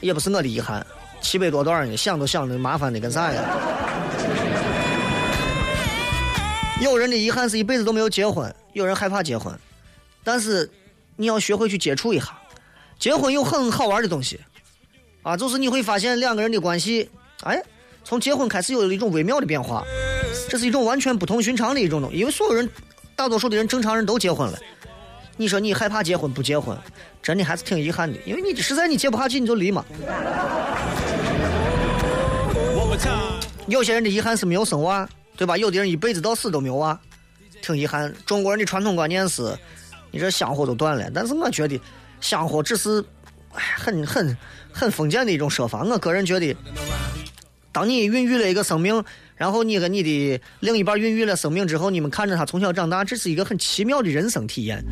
[0.00, 0.84] 也不是我的遗憾。
[1.20, 3.42] 七百多段呢，想都想的麻烦的跟啥呀？
[6.80, 8.54] 有人的遗憾是一辈子都没有结婚。
[8.72, 9.52] 有人害怕结婚，
[10.22, 10.70] 但是
[11.16, 12.36] 你要学会去接触一下。
[12.98, 14.38] 结婚有很好玩的东西，
[15.22, 17.08] 啊，就是你会发现两个人的关系，
[17.42, 17.62] 哎，
[18.04, 19.82] 从结婚开始有了一种微妙的变化。
[20.48, 22.68] 这是一种完全不同寻常的一种东西，因为所有人，
[23.14, 24.58] 大多数的人，正常人都结婚了。
[25.38, 26.76] 你说你害怕结婚不结婚，
[27.22, 29.84] 真的还是挺遗憾的，因为你实在你结不下去你就离嘛。
[33.66, 35.56] 有些人的遗憾是没有生娃，对吧？
[35.56, 37.00] 有的人一辈子到死都没有啊。
[37.62, 39.56] 挺遗憾，中国人的传统观念是，
[40.10, 41.10] 你这香火都断了。
[41.12, 41.80] 但是我觉得，
[42.20, 43.02] 香火只是，
[43.52, 44.36] 哎，很很
[44.70, 45.82] 很封建的一种说法。
[45.82, 46.54] 我个人觉得，
[47.72, 49.02] 当你孕育了一个生命，
[49.34, 54.84] 然后你和你的另一半孕育了生命之后，你们看着他从小长大，这是一个很奇妙的人生体验。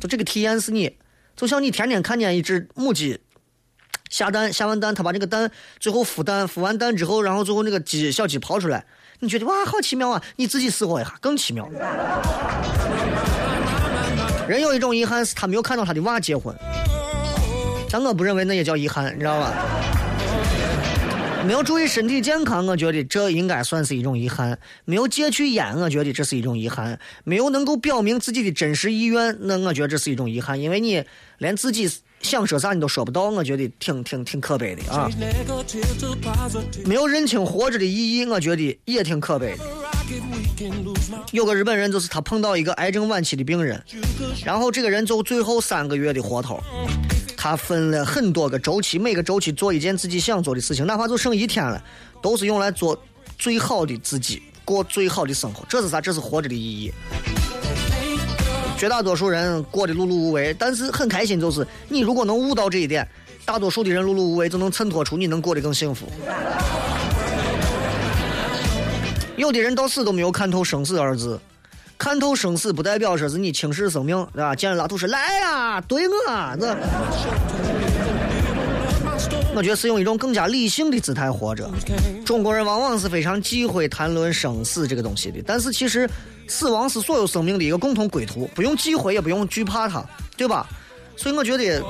[0.00, 0.96] 就这个体验是你，
[1.34, 3.18] 就像你天天看见一只母鸡
[4.10, 8.84] 下蛋，下完蛋，它把这个蛋最后孵蛋，孵完蛋之后，然后最后那个鸡小鸡刨出来。
[9.22, 10.20] 你觉得哇，好奇妙啊！
[10.34, 11.70] 你自己试过一下，更奇妙。
[14.48, 16.52] 人有一种遗憾是他没有看到他的娃结婚，
[17.88, 19.54] 但我不认为那也叫遗憾，你知道吧？
[21.46, 31.04] 没有注意身体健康，我觉得这应该算是一种遗憾；没有戒去烟，我觉得这是一种遗憾；没有能够表明自己的真实意愿，那我觉得这是一种遗憾，因为你
[31.38, 31.88] 连自己。
[32.22, 35.10] 想说啥你都说不到，我觉得挺挺挺可悲的啊！
[36.86, 39.64] 没有认清活着的意义，我觉得也挺可悲的。
[41.32, 43.82] 有个日本人，就是他碰到一个癌症晚期的病人，
[44.44, 46.60] 然后这个人就最后三个月的活头，
[47.36, 51.82] 他分了很多个周期，每个周期做一件自己想做的事情，哪怕就剩一天了，
[52.22, 52.96] 都是用来做
[53.38, 55.64] 最好的自己，过最好的生活。
[55.68, 56.00] 这是啥？
[56.00, 56.92] 这是活着的意义。
[58.82, 63.08] 绝大多数人过得碌碌无为，但是很开心，就是你如果能悟到这一点，
[63.44, 66.06] 大多数的人碌碌无为，就能衬托出你能过得更幸福。
[69.36, 71.38] 有的人到死都没有看透生死二字，
[71.96, 74.52] 看透生死不代表说是你轻视生命，对吧？
[74.52, 76.76] 见了拉土说来呀，对我啊，这，
[79.54, 81.70] 我觉得是用一种更加理性的姿态活着。
[82.24, 86.10] 中国人往往是非常忌讳谈论生死这个东西的，但是其实
[86.48, 90.04] 死亡是所有生命的一个共同归途，不用忌讳，也不用惧怕它，
[90.36, 90.66] 对吧？
[91.16, 91.82] 所以我觉得，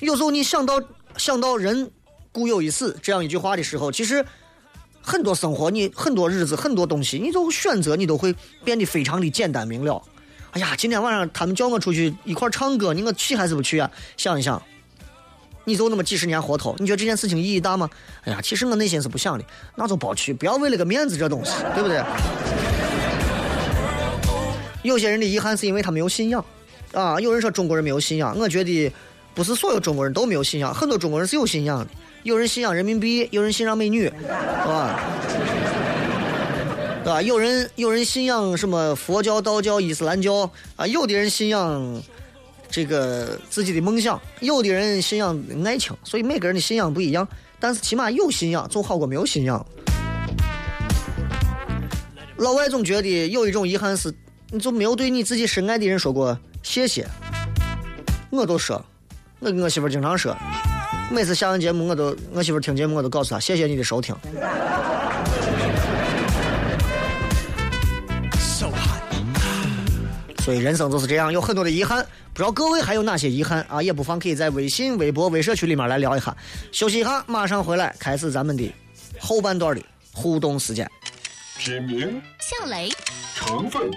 [0.00, 0.80] 有时候你想到
[1.16, 1.90] 想到人
[2.32, 4.24] 固有一死这样一句话的时候，其实。
[5.02, 10.00] 很多生活，你很多日子，很多东西，你都选择，你都会变得非常的简单明了。
[10.50, 13.90] 哎呀，今天晚上他们叫我出去一块唱歌，你我去还是不去啊？
[14.18, 14.62] 想一想，
[15.64, 17.88] 你就那么几十年活头，你觉得这件事情意义大吗？
[18.24, 22.04] 哎呀，其实我内心是不想的，那就别去，不要为了个面子这东西，对不对？
[24.82, 26.44] 有些人的遗憾是因为他没有信仰
[26.92, 27.18] 啊。
[27.20, 28.92] 有人说中国人没有信仰，我觉得
[29.34, 31.90] 不是所有中国人都没有信仰，很多中国人是有信仰的。
[32.22, 35.00] 有人信仰人民币，有人信仰美女，是吧？
[37.02, 37.22] 对吧？
[37.22, 40.86] 有人有人信仰什么佛教、道教、伊斯兰教啊？
[40.86, 42.02] 有的人信仰
[42.70, 47.26] 这个自己的梦想，有的人信仰爱情，所以每个人的信仰不一样。
[47.58, 49.64] 但是起码有信仰总好过没有信仰。
[52.36, 54.12] 老外总觉得有一种遗憾是，
[54.52, 57.06] 你就没有对你自己深爱的人说过谢谢。
[58.30, 58.84] 我都说，
[59.38, 60.36] 我跟我媳妇经常说。
[61.10, 64.14] 每次下完节目，我都我媳妇听节目，我都告诉她谢谢你的收听。
[70.44, 72.04] 所以人生就是这样，有很多的遗憾。
[72.32, 73.82] 不知道各位还有哪些遗憾啊？
[73.82, 76.36] 也不妨可以在微信、微博、微社区里面来聊一下。
[76.72, 78.72] 休息一下，马上回来，开始咱们的
[79.18, 79.82] 后半段的
[80.12, 80.90] 互动时间。
[81.58, 82.88] 品名：向雷，
[83.34, 83.90] 成分。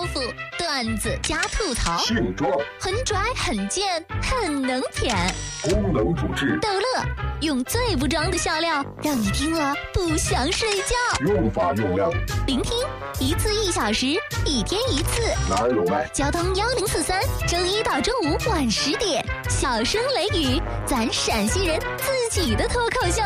[0.00, 5.14] 包袱、段子加吐槽，性状很拽、很贱、很能舔，
[5.62, 7.04] 功能主治逗乐，
[7.42, 10.94] 用最不装的笑料让你听了不想睡觉。
[11.26, 12.10] 用法用量：
[12.46, 12.72] 聆听
[13.20, 14.06] 一次一小时，
[14.46, 15.20] 一天一次。
[15.50, 16.08] 哪有卖？
[16.14, 23.20] 交通幺零四三，周一到周五晚十点，小声雷雨，咱陕西人自己的脱口秀。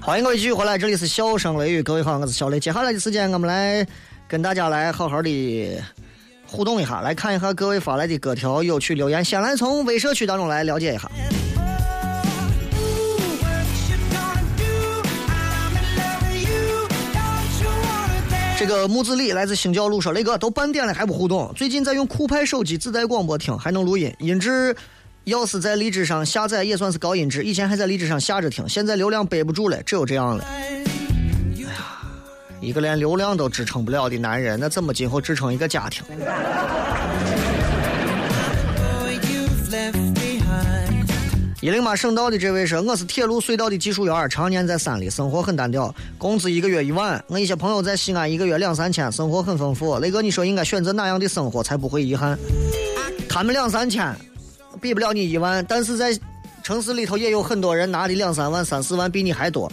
[0.00, 2.58] 欢迎各位继续回来这里是笑声雷雨各位好我是小雷。
[2.58, 3.86] 接下来的时间我们来
[4.26, 5.80] 跟大家来好好的
[6.44, 11.08] 互动一下来看一下各位发来的各条有趣留言先来从微社区当中来了解一下。
[18.64, 21.52] 这个木子李来自星教路说：“雷哥都半点了还不互动？
[21.56, 24.72] 最近在用酷派手机自带广播听，还能录音，音质
[25.24, 27.42] 要是在荔枝上下载也算是高音质。
[27.42, 30.44] 以前还在荔枝上下着听，现在流量背不住了，只有这样了。
[30.44, 30.70] 哎
[31.60, 31.66] 呀，
[32.60, 36.04] 一个连流量都支撑不了的男人，那怎么今后支撑一个家庭？”
[41.62, 47.24] 一零八省道的这位说：“我是铁路隧道的技术员，常年在山里，生活很单调，工资一个月一万。
[47.28, 49.96] 我一些朋友在西安一个月两三千，生活很丰富。
[50.00, 52.36] 雷哥，你说应该选择哪样的生活才不会遗憾？
[53.28, 54.12] 他们两三千，
[54.80, 56.18] 比不了你一万，但是在
[56.64, 59.70] 城市里头也有很多人拿的两三万、三四万比你还多。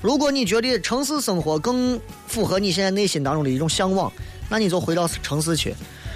[0.00, 4.12] 如果你觉得城市生活更符合你现在内心当中的一种向往，
[4.48, 5.72] 那你就回到城市去。”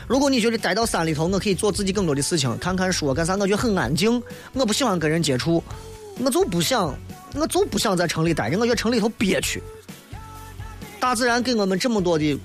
[0.06, 3.34] 如果你觉得待到山里头，我可以做自己更多的事情，看看书干啥？
[3.34, 5.62] 我觉得很安静，我不喜欢跟人接触，
[6.20, 6.96] 我就不想，
[7.34, 8.56] 我就不想在城里待着。
[8.56, 9.60] 我觉得城里头憋屈。
[11.00, 12.38] 大自然给我们这么多的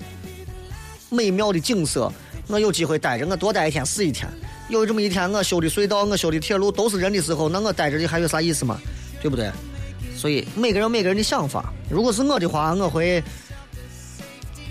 [1.08, 2.12] 美妙的景色，
[2.48, 4.28] 我有机会待着，我多待一天是一天。
[4.68, 8.80] 有这么一天，我修的隧道，我修的铁路都是人的时候，那我待着的还有啥意思嘛？
[9.20, 9.50] 对不对？
[10.16, 11.72] 所以每个人每个人的想法。
[11.88, 13.22] 如果是我的话，我会。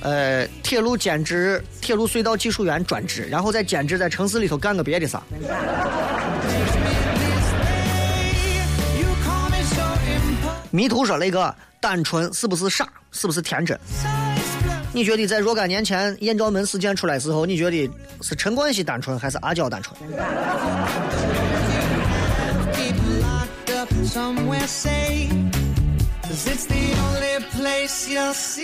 [0.02, 5.22] 呃，铁路兼职，铁路隧道技术员专职，然后再兼职在城市里头干个别的啥。
[10.72, 12.88] 迷途说：“雷哥，单纯是不是傻？
[13.12, 13.78] 是不是天真？
[14.94, 17.90] 你觉得在若干年前艳照门事件出来时候，你觉得
[18.22, 19.96] 是陈冠希单纯还是阿娇单纯？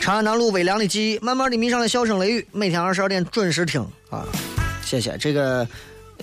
[0.01, 4.25] 长安南路微凉的记忆，慢慢的迷上了笑声雷雨，每天二十二点准时听啊！
[4.83, 5.67] 谢谢这个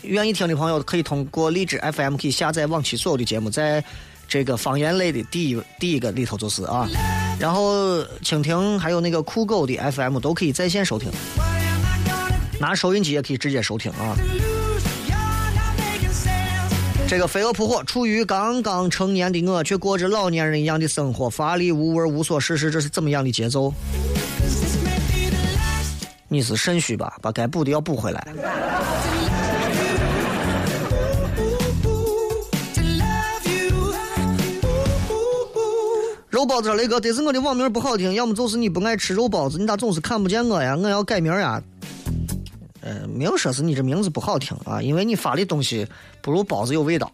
[0.03, 3.85] 愿意听的朋友，可以通过荔枝 FM 可以下载往期所有的节目，在
[4.27, 6.89] 这个方言类的第一第一个里头就是啊，
[7.39, 11.11] 然后蜻蜓还有那个酷狗的 FM 都可以在线收听，
[12.59, 14.17] 拿收音机也可以直接收听啊。
[17.07, 23.73] 这个飞蛾扑火，处于刚刚成年的我，却过着老年人一样的生活，乏力无味，无所事事，这是怎么样的节奏？
[26.29, 27.17] 你是肾虚吧？
[27.23, 28.27] 把该补的要补回来。
[36.31, 40.77] 肉包子说雷哥，得是我的网名不好听，要么就是你不爱吃肉包子，你咋总是看不见我呀？
[40.77, 41.63] 我要改名呀。
[42.85, 45.87] 呃，没有说是你这名字不好听啊，因为你发的东西
[46.21, 47.11] 不如包子有味道。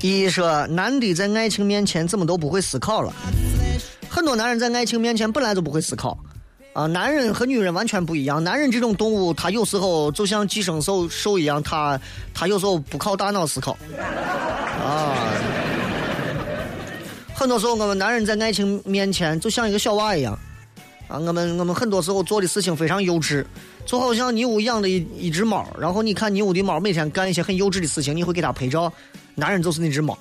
[0.00, 3.12] 一说，男的在爱情面前怎么都不会思考了，
[4.08, 6.18] 很多男人在爱情面前本来就不会思考。
[6.72, 8.42] 啊，男人和女人完全不一样。
[8.42, 12.00] 男人这种动物，他有时候就像寄生兽兽一样，他
[12.32, 13.76] 他有时候不靠大脑思考。
[14.82, 15.14] 啊，
[17.34, 20.32] 很多时候我们男人在爱情面前就像一个小娃一样。
[21.08, 23.44] 啊，我们我们很多时候做的事情非常幼稚，
[23.84, 28.90] 就好像你屋养的一一只猫，然后你看你屋的猫每天干一些很幼稚的事情，你会给它拍照。
[29.34, 30.18] 男人就是那只猫。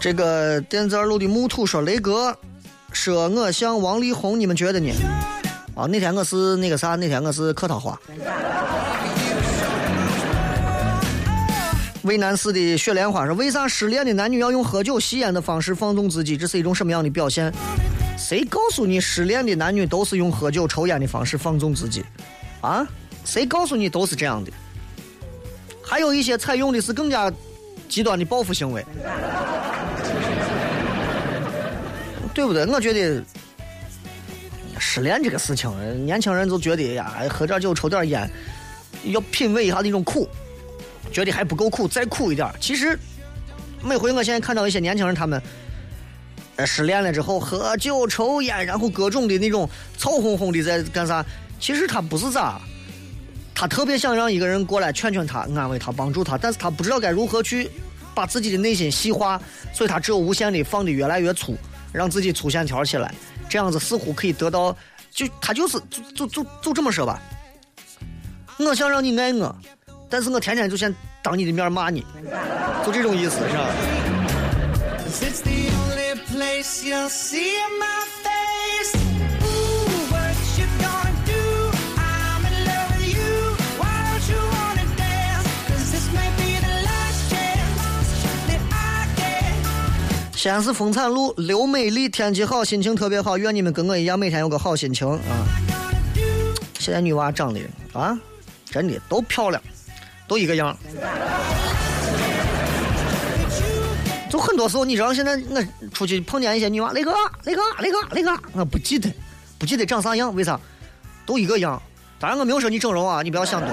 [0.00, 2.36] 这个电子二路的木土说：“雷哥，
[2.92, 4.92] 说我像王力宏，你们觉得呢？”
[5.74, 8.00] 啊，那天我是那个啥，那天我是客套话。
[12.02, 16.36] 渭南市的雪莲花说：“为啥失恋的男女要用喝酒、吸烟的方式放纵自己？
[16.36, 17.52] 这是一种什么样的表现？
[18.16, 22.04] 谁告诉你失恋的男女都是用喝酒、抽烟的方式放纵自己？
[22.60, 22.86] 啊？
[23.24, 24.50] 谁告诉你都是这样的？
[25.82, 27.30] 还有一些采用的是更加
[27.88, 28.84] 极端的报复行为。”
[32.34, 32.64] 对不对？
[32.66, 33.22] 我觉得
[34.78, 35.70] 失恋这个事情，
[36.06, 38.30] 年轻人就觉得呀，喝点酒、抽点烟，
[39.04, 40.28] 要品味一下那种苦，
[41.12, 42.48] 觉得还不够苦，再苦一点。
[42.60, 42.98] 其实
[43.82, 45.42] 每回我现在看到一些年轻人，他们
[46.64, 51.24] 失恋了之后喝酒、抽烟，然后各种的那种臭烘烘的在干啥？
[51.60, 52.60] 其实他不是咋，
[53.54, 57.68] 他特别想让一个人过来劝劝他、安慰他、帮助他，但是他不知道该如何去
[58.14, 59.40] 把自己的内心细化，
[59.72, 61.56] 所以他只有无限的放的越来越粗。
[61.98, 63.12] 让自己粗线条起来，
[63.48, 64.70] 这样子似乎可以得到，
[65.10, 67.20] 就他就是就就就就这么说吧。
[68.58, 69.52] 我想让你爱我，
[70.08, 72.06] 但是我天天就想当你的面骂你，
[72.86, 73.68] 就这种意思是吧？
[90.38, 95.18] 西安市丰产路刘美丽，天气好，心情特别好，愿你们跟我一样，每天有个好心情啊！
[96.78, 97.60] 现在女娃长得
[97.92, 98.16] 啊，
[98.70, 99.60] 真的都漂亮，
[100.28, 100.76] 都一个样。
[104.30, 105.60] 就很多时候，你知道，现在我
[105.92, 109.12] 出去碰见一些女娃，雷哥，雷哥，雷哥，雷哥，我不记得，
[109.58, 110.56] 不记得长啥样，为啥？
[111.26, 111.82] 都一个样。
[112.20, 113.70] 当然，我没有说你整容啊，你不要想多。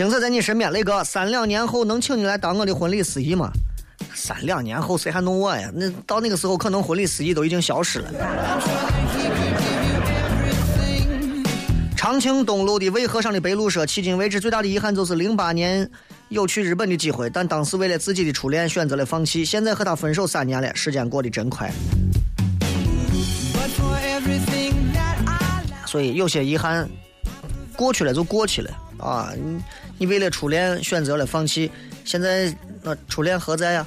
[0.00, 3.52] 精彩在你身边，雷哥，三两年后能请你来当我的婚礼司仪吗？
[4.14, 5.70] 三两年后谁还弄我呀？
[5.74, 8.10] 那到那个时候，可能婚礼司仪都已经消失了。
[11.94, 15.86] 长庆东路的渭河上的白鹭说，迄今为止最大的遗憾就是零八年
[16.30, 19.44] 有去日本的机会，但当时为了自己的初恋选择了放弃。
[19.44, 21.70] 现在和他分手三年了，时间过得真快。
[25.84, 26.88] 所以有些遗憾
[27.76, 28.70] 过去了就过去了
[29.00, 29.60] 啊，你
[29.98, 31.70] 你为了初恋选择了放弃，
[32.04, 33.86] 现在那初恋何在呀？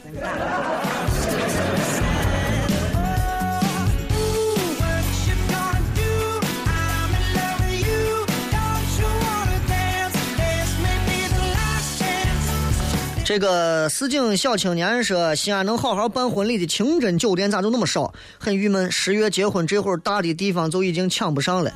[13.25, 18.13] 这个市井小青年说，西安能好好办婚礼的清真酒店咋就那么少？
[18.37, 21.71] 很郁闷，十月结婚这会儿大的地方就已经抢不上了。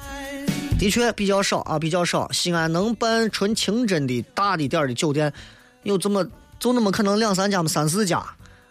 [0.80, 2.32] 的确比较少啊，比较少。
[2.32, 5.32] 西安能办纯清真的大的点的酒店，
[5.84, 6.26] 有这么
[6.60, 8.24] 就那么可能两三家嘛，三四家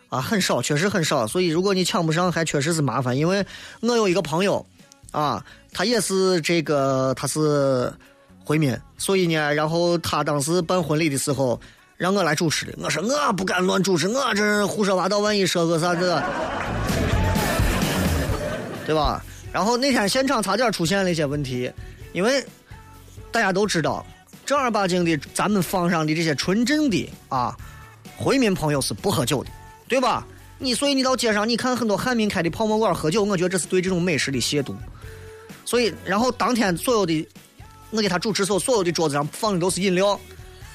[0.09, 1.27] 啊，很少，确实很少。
[1.27, 3.17] 所以如果你抢不上，还确实是麻烦。
[3.17, 3.45] 因为
[3.81, 4.65] 我有一个朋友
[5.11, 5.45] 啊，
[5.75, 7.93] 他也是这个，他是
[8.45, 11.61] 回民，所以呢，然后他当时办婚礼的时候。
[11.99, 16.23] 让我来主持的，我说我不敢乱主持，我这胡说八道，万一说个啥子，
[18.85, 19.25] 对吧？
[19.51, 21.73] 然后那天现场差点出现了一些问题，
[22.13, 22.45] 因为
[23.31, 24.05] 大家都知道，
[24.45, 27.57] 正儿八经的咱们坊上的这些纯正的啊
[28.17, 29.51] 回民朋友是不喝酒的，
[29.89, 30.27] 对吧？
[30.59, 34.75] 你所以你到街上你看很多汉民开的泡沫馆喝酒，我觉得这是对这种美食的亵渎。
[35.65, 37.29] 所以，然后当天所有的
[37.91, 40.19] 我给他主持时候，所有的桌子上放的都是饮料。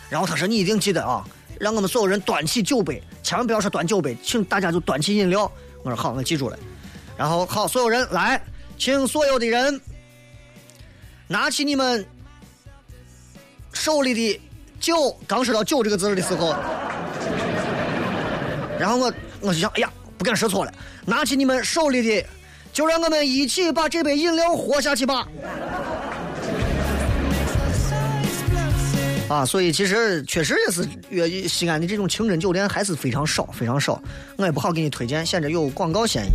[0.09, 1.25] 然后他说：“你一定记得啊，
[1.59, 5.49] 让我们所有人端起酒杯，千万不要说端酒杯，请大家就端起饮料。”
[5.83, 6.59] 我说：“好，我记住了。”
[7.17, 8.39] 然后好，所有人来，
[8.77, 9.79] 请所有的人
[11.31, 12.05] 拿起你们
[13.71, 14.41] 手里的
[14.81, 15.17] 酒。
[15.25, 16.53] 刚说到“酒”这个字的时候，
[18.77, 20.73] 然后我我就想，哎呀，不敢说错了，
[21.05, 22.27] 拿起你们手里的，
[22.73, 25.25] 就让我们一起把这杯饮料喝下去吧。
[29.29, 34.03] 啊，所以其实确实也是，粤西安的这种清真酒店还是非常少，非常少。
[34.35, 36.31] 我也不好给你推荐，显得有广告嫌疑。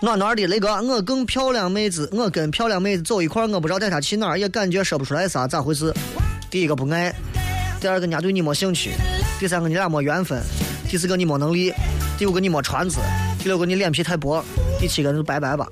[0.00, 5.92] 暖暖的雷哥，我更漂亮妹子，我跟漂亮妹子走一块我不知道带她去哪儿，也感觉说不出来啥，咋回事？
[6.50, 7.14] 第一个不爱，
[7.80, 8.92] 第二个人家对你没兴趣，
[9.40, 10.42] 第三个你俩没缘分，
[10.88, 11.72] 第四个你没能力，
[12.18, 12.98] 第五个你没传子，
[13.38, 14.44] 第六个你脸皮太薄，
[14.78, 15.68] 第七个就拜拜吧。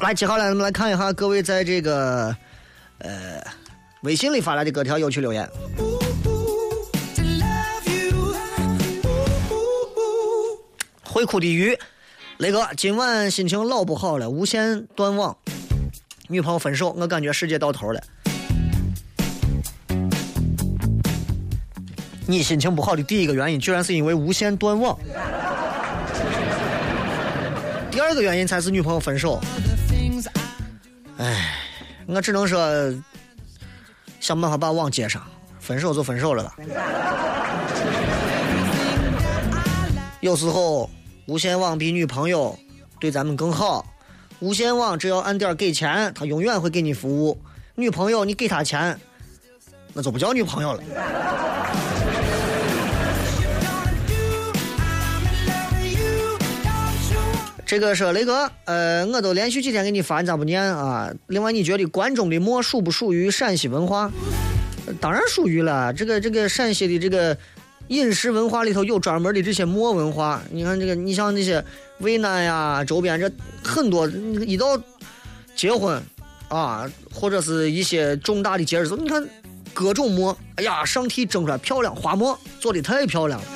[0.00, 2.34] 来接下来咱们来看一下各位在这个
[2.98, 3.42] 呃
[4.02, 5.48] 微信里发来的各条有趣留言。
[11.02, 11.76] 会哭的鱼，
[12.36, 15.36] 雷哥今晚心情老不好了，无线断网，
[16.28, 18.00] 女朋友分手，我感觉世界到头了。
[22.24, 24.96] 你心情不好的第一个原因，居然是因为无线断网。
[27.90, 29.40] 第二个原因才是女朋友分手。
[31.18, 31.54] 唉，
[32.06, 32.60] 我只能说
[34.20, 35.20] 想办法把网接上，
[35.58, 36.56] 分手就分手了吧。
[40.20, 40.88] 有时候
[41.26, 42.56] 无线网比女朋友
[43.00, 43.84] 对咱们更好，
[44.38, 47.36] 无线网只要按点给钱，他永远会给你服务。
[47.74, 48.98] 女朋友你给他钱，
[49.92, 50.82] 那就不叫女朋友了。
[57.68, 61.12] 这个是雷哥，呃，我都连续几天给你发，你咋不念啊？
[61.26, 64.10] 另外，你觉得关中的馍属不属于陕西文化？
[64.98, 65.92] 当然属于了。
[65.92, 67.36] 这个这个陕西的这个
[67.88, 70.40] 饮食文化里头有专门的这些馍文化。
[70.50, 71.62] 你看这个，你像那些
[71.98, 73.30] 渭南呀周边这
[73.62, 74.80] 很多，一到
[75.54, 76.02] 结婚
[76.48, 79.22] 啊，或者是一些重大的节日，你看
[79.74, 83.46] 各种馍，哎呀，上屉蒸出来漂亮，花馍做的太漂亮了。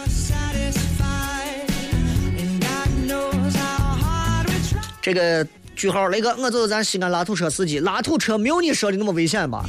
[5.02, 5.44] 这个
[5.74, 9.64] 句号，雷哥，我就是咱西安拉土车司机，拉土车没有你说的那么危险吧？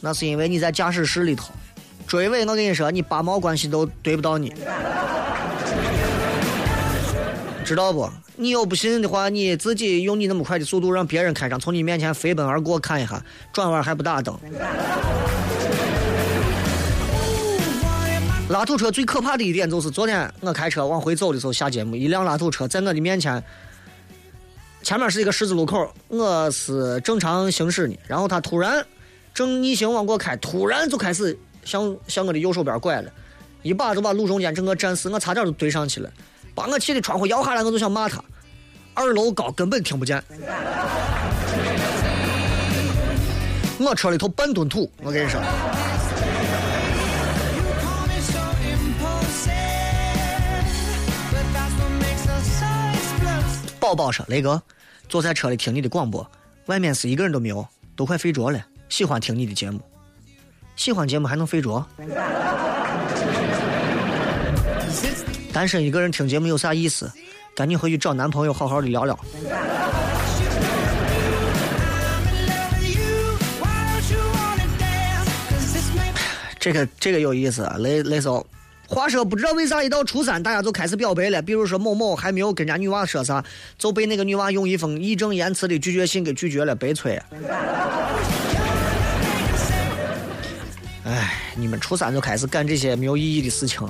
[0.00, 1.54] 那是因为你在驾驶室里头，
[2.04, 4.52] 追尾，我跟你说，你八毛关系都对不到你，
[7.64, 8.10] 知道不？
[8.36, 13.22] 你要不信的话，你自己用你那么快的速度让别人开上，从你面前飞奔而过，看一下，
[13.52, 14.36] 转弯还不打灯。
[18.48, 23.40] 拉土车最可怕的一点就是，昨天我开车往回走的时候下节目，一辆拉土车在我的面前。
[24.84, 28.84] 前面是一个十字路口，我是正常行驶呢，然后他突然
[29.32, 33.10] 正逆行往过开，突然就开始向向我的右手边拐了，
[33.62, 36.10] 一把就把路中间整个占死，我差点就怼上去了，
[36.54, 38.22] 把我气的窗户摇下来，我就想骂他，
[38.92, 40.22] 二楼高根本听不见，
[43.78, 45.40] 我车里头半吨土，我跟你说。
[53.80, 54.60] 宝宝说：“雷哥，
[55.14, 56.28] 坐在车里听你的广播，
[56.66, 58.60] 外面是一个人都没有，都快睡着了。
[58.88, 59.80] 喜欢听你的节目，
[60.74, 61.86] 喜欢节目还能睡着。
[65.52, 67.08] 单身一个人听节目有啥意思？
[67.54, 69.16] 赶紧回去找男朋友，好好的聊聊。
[76.58, 78.44] 这个这个有意思，雷雷总。
[78.86, 81.40] 话说，不知道为啥一到初三，大家就开始表白了。
[81.40, 83.42] 比如说某某还没有跟人家女娃说啥，
[83.78, 87.20] 就被那个女娃用一封义正言辞的拒绝信给拒绝了，悲催。
[91.04, 93.86] 哎，你们初三就开始干这些没有意义的事情，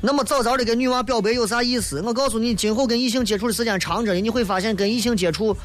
[0.00, 2.00] 那么早早的跟女娃表白有啥意思？
[2.02, 5.56] 我告诉你，今后跟异性接触的时间长着呢，你会发现跟异性接触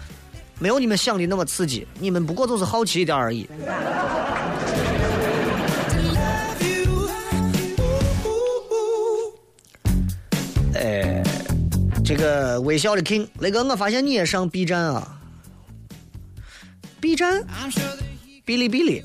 [0.59, 3.47] 没有你们想的那么刺激，你们不过就是好奇一点而已。
[10.85, 11.23] 哎，
[12.03, 15.17] 这个微笑的 king，雷哥，我发现你也上 B 站啊
[17.01, 17.43] ？B 站？
[18.45, 19.03] 哔哩哔哩。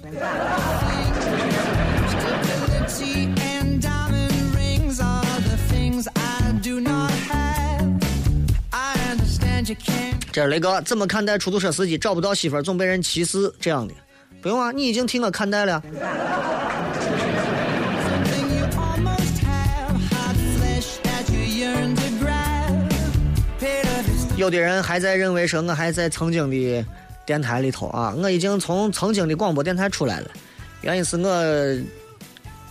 [10.33, 13.95] 这是雷哥怎么看待出租车司机找不到媳妇儿总被人歧视这样的？
[14.43, 15.83] 不用啊，你已经替我看待了。
[24.41, 26.87] 有的人还在认为说我还在曾经的
[27.27, 30.31] 电台里头啊，我已经从曾经的广播电台出来了，
[30.81, 31.31] 原因是我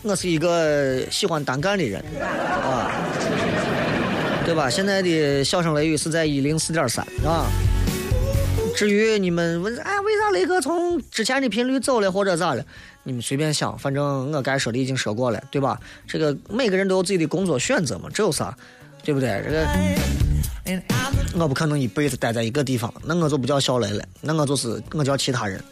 [0.02, 2.90] 我是一个喜欢单干的人啊，
[4.44, 4.68] 对吧？
[4.68, 7.46] 现在的笑声雷雨是在一零四点三啊。
[8.76, 12.66] 至于你们问哎为啥雷哥从之前的频率走了或者咋了，
[13.04, 15.80] 你们随便想，反正我该说的已经说过了，对吧？
[16.08, 18.58] 这个每个人都有自己的工作选择嘛，这有啥？
[19.04, 19.40] 对不对？
[19.46, 19.68] 这个。
[21.36, 25.64] 我不可能一辈子待在一个地方，那我就不叫小雷了，那我就是我叫其他人。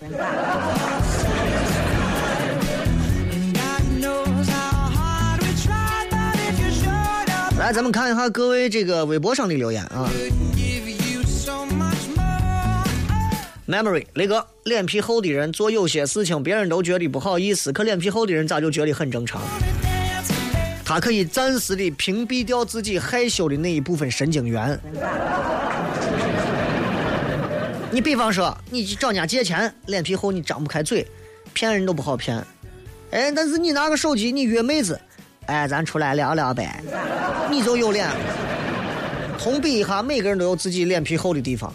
[7.58, 10.10] 来，咱们看一下各位这个微博上的留言啊。
[13.68, 19.42] Memory，雷哥，脸皮厚的人做有些事情，别人都觉得不好意思，可脸皮厚的人咋就觉得很正常？
[20.88, 24.80] 他可以暂时的屏蔽掉自己害羞的那一部分神经元。
[27.92, 31.06] 你比方说，你去找人家借钱，脸皮厚，你张不开嘴，
[31.52, 32.42] 骗人都不好骗。
[33.12, 34.98] 哎，但是你拿个手机，你约妹子，
[35.48, 36.82] 哎，咱出来聊聊呗，
[37.52, 38.08] 你就有脸。
[39.38, 41.74] 同比一下，每个人都有自己脸皮厚的地方，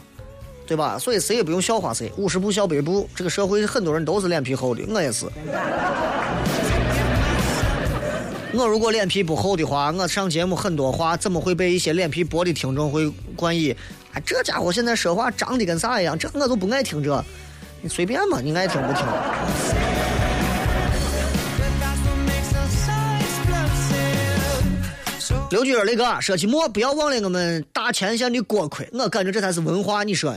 [0.66, 0.98] 对吧？
[0.98, 2.10] 所以谁也不用笑话谁。
[2.16, 5.26] 五十步笑百步，这个社会很多人都是脸皮厚的，我也是。
[8.54, 13.74] 我如果脸皮不厚的话，我上节目很多话怎么会被一些脸皮薄的听众会冠以？
[14.12, 16.18] 啊，这家伙现在说话张的跟啥一样？
[16.18, 17.24] 这我都不爱听这，
[17.80, 19.06] 你随便嘛，你爱听不听？
[25.48, 30.04] 刘军雷哥，说起馍，不要忘了我们大前线的锅盔，我感觉这才是文化。
[30.04, 30.34] 你说，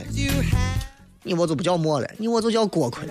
[1.22, 3.06] 你我就不叫馍了，你我就叫锅盔。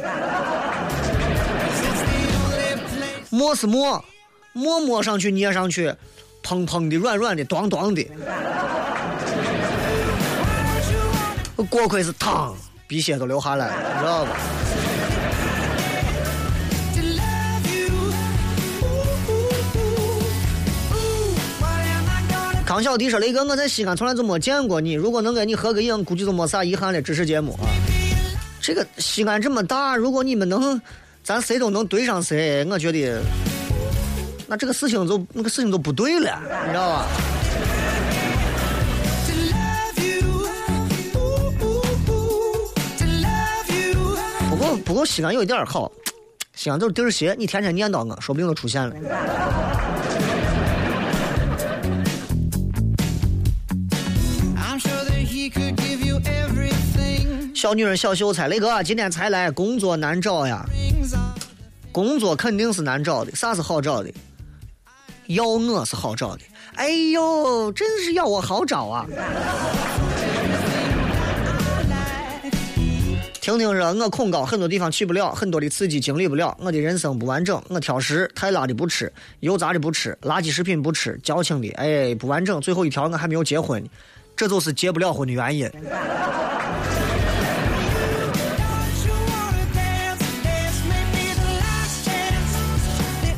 [3.29, 4.03] 馍是馍。
[4.55, 5.93] 摸摸上去，捏上去，
[6.41, 8.07] 砰砰的，软软的，咚咚的。
[11.69, 12.55] 锅盔是烫，
[12.87, 14.31] 鼻血都流下来了，你知道吧？
[22.65, 27.01] 康小迪说：“雷哥，我在西安从来就没见过你，如果能跟你合个影，估计就没啥遗憾了。
[27.01, 27.67] 支持节目啊！
[28.61, 30.81] 这个西安这么大，如果你们能，
[31.21, 33.21] 咱谁都能对上谁，我觉得。”
[34.47, 37.07] 那这个事情就那个事情就不对了，你知道吧？
[44.49, 45.91] 不过不过西安有一点好，
[46.53, 48.95] 西安就是地儿斜，你天天念叨我，说不定就出现了。
[57.53, 60.63] 小女人小秀才，雷哥今天才来，工作难找呀。
[61.91, 64.13] 工作肯定是难找的，啥是好找的？
[65.27, 66.41] 要我是好找的，
[66.75, 69.05] 哎呦，真是要我好找啊！
[73.41, 82.59] 听听说我恐高，很多地方去不了，很多的刺激经历不了，我的人生不完整，我挑食，太辣的不吃，油炸的不吃，垃圾食品不吃，矫情的，哎，不完整。
[82.59, 83.83] 最后一条，我还没有结婚，
[84.35, 85.69] 这就是结不了婚的原因。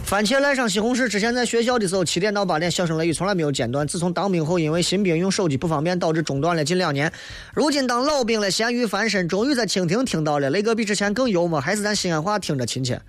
[0.08, 1.10] 番茄赖上西红柿。
[1.10, 3.86] 之前在学校的时候，七点到八点，笑声雷雨从来没有间断。
[3.86, 7.12] 自从当兵后，因为新兵用手机不方便，导致中断了近两年。
[7.53, 13.01] 如今当老兵了，咸鱼翻身，终于在蜻蜓听到了雷哥比之前更幽默，还是咱西安话听着亲切。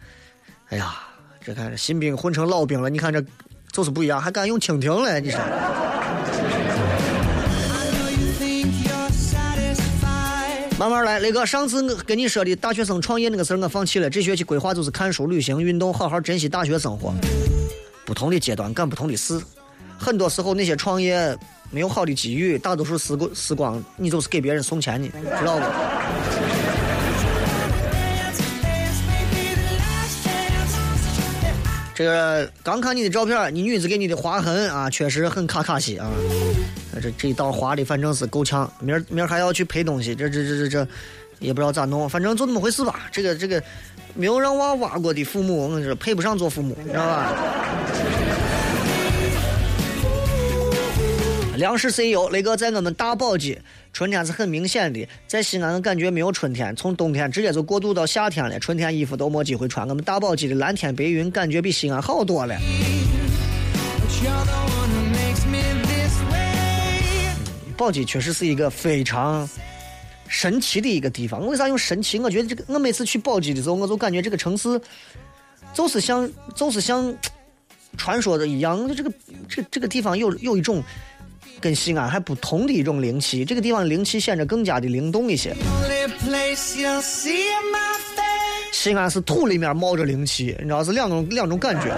[0.70, 0.96] 哎呀，
[1.40, 3.24] 这看新兵混成老兵了，你看这
[3.70, 5.38] 就是不一样，还敢用蜻蜓了，你说？
[10.78, 14.08] 慢慢来，雷哥，上次我跟你说的大学生创业那个事儿，我放弃了。
[14.08, 17.12] 这学期规划就是看书、旅行、运动，好好珍惜大学生活。
[18.06, 19.42] 不同的阶段干不同的事，
[19.98, 21.36] 很多时候那些创业
[21.72, 25.08] 没有好的机遇，大多数时光时光你就是给别人送钱的，
[25.40, 25.64] 知道不？
[31.98, 36.08] 这个刚看你的照片，你女子给你的划痕啊，确实很卡卡西啊。
[37.02, 40.88] 这这一道划的反正是够呛，明儿明儿还要去赔东西，这这这这这
[41.40, 43.00] 也不知道咋弄，反正就那么回事吧。
[43.10, 43.60] 这个这个
[44.14, 47.32] 没有让娃挖过的父母，我跟你说配不上做父母，你知道吧？
[51.58, 53.58] 粮食 CEO 雷哥在我们大宝鸡，
[53.92, 59.86] 春天是很明显的，在西安感觉没有春天，从冬天直接就过渡到夏天了，春天衣服都没机会穿。
[59.88, 62.56] 我们大宝鸡的蓝天白云感觉比西安好多了。
[67.76, 69.48] 宝鸡确实是一个非常
[70.28, 71.44] 神奇的一个地方。
[71.44, 72.20] 为啥用神奇？
[72.20, 74.80] 我觉得这个，我每次去宝鸡的时候，我就感觉这个城市
[75.74, 77.12] 就是像，就是像
[77.96, 79.12] 传说的一样，就这个
[79.48, 80.82] 这这个地方有有一种
[81.60, 83.44] 跟西安还不同的一种灵气。
[83.44, 85.54] 这个地方灵气显得更加的灵动一些。
[88.72, 91.92] 西安是土里面冒着灵气，你知道是两种两种感觉。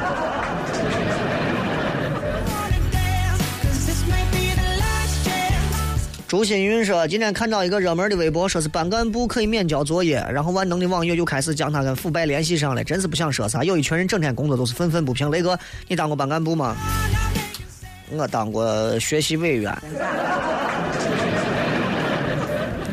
[6.27, 12.85] 朱新云说：“今天看到一个热门的微博，说是班干部可以免交作业，然后万能的网友又开始将他跟腐败联系上了。
[12.85, 15.29] 真是不想说啥，有一群人整天工作都是愤愤不平。
[15.29, 15.59] 雷哥，
[15.89, 16.77] 你当过班干部吗？
[18.13, 19.77] 我当过学习委员，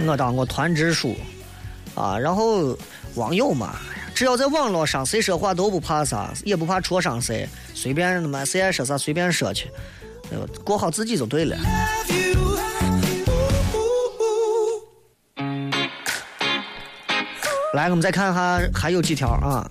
[0.06, 1.16] 我当过团支书，
[1.96, 2.78] 啊，然后
[3.16, 3.76] 网友嘛，
[4.14, 9.70] 只要在网络上谁说话都不怕啥，也不怕戳伤谁，随便他妈谁爱说啥随便说去，
[10.64, 11.58] 过好自己就对了。”
[17.74, 19.70] 来，我们再看哈，还有几条啊。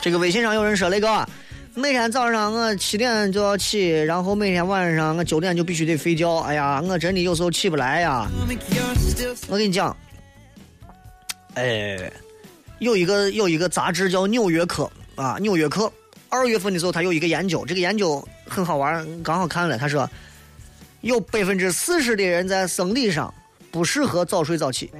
[0.00, 1.26] 这个微信上有人说雷哥。
[1.74, 6.36] 每天早上我七点就要起，然后每天晚上我九点就必须得睡觉。
[6.38, 8.26] 哎呀，我真的有时候起不来呀。
[9.48, 9.94] 我跟你讲，
[11.54, 12.10] 哎，
[12.78, 14.90] 有一个有一个杂志叫《纽约客》
[15.22, 15.84] 啊，《纽约客》
[16.28, 19.78] 二月份的时候他有一个研究，这个研究很好玩，刚好看了。
[19.78, 20.08] 他说，
[21.00, 23.32] 有百分之四十的人在生理上
[23.70, 24.90] 不适合早睡早起，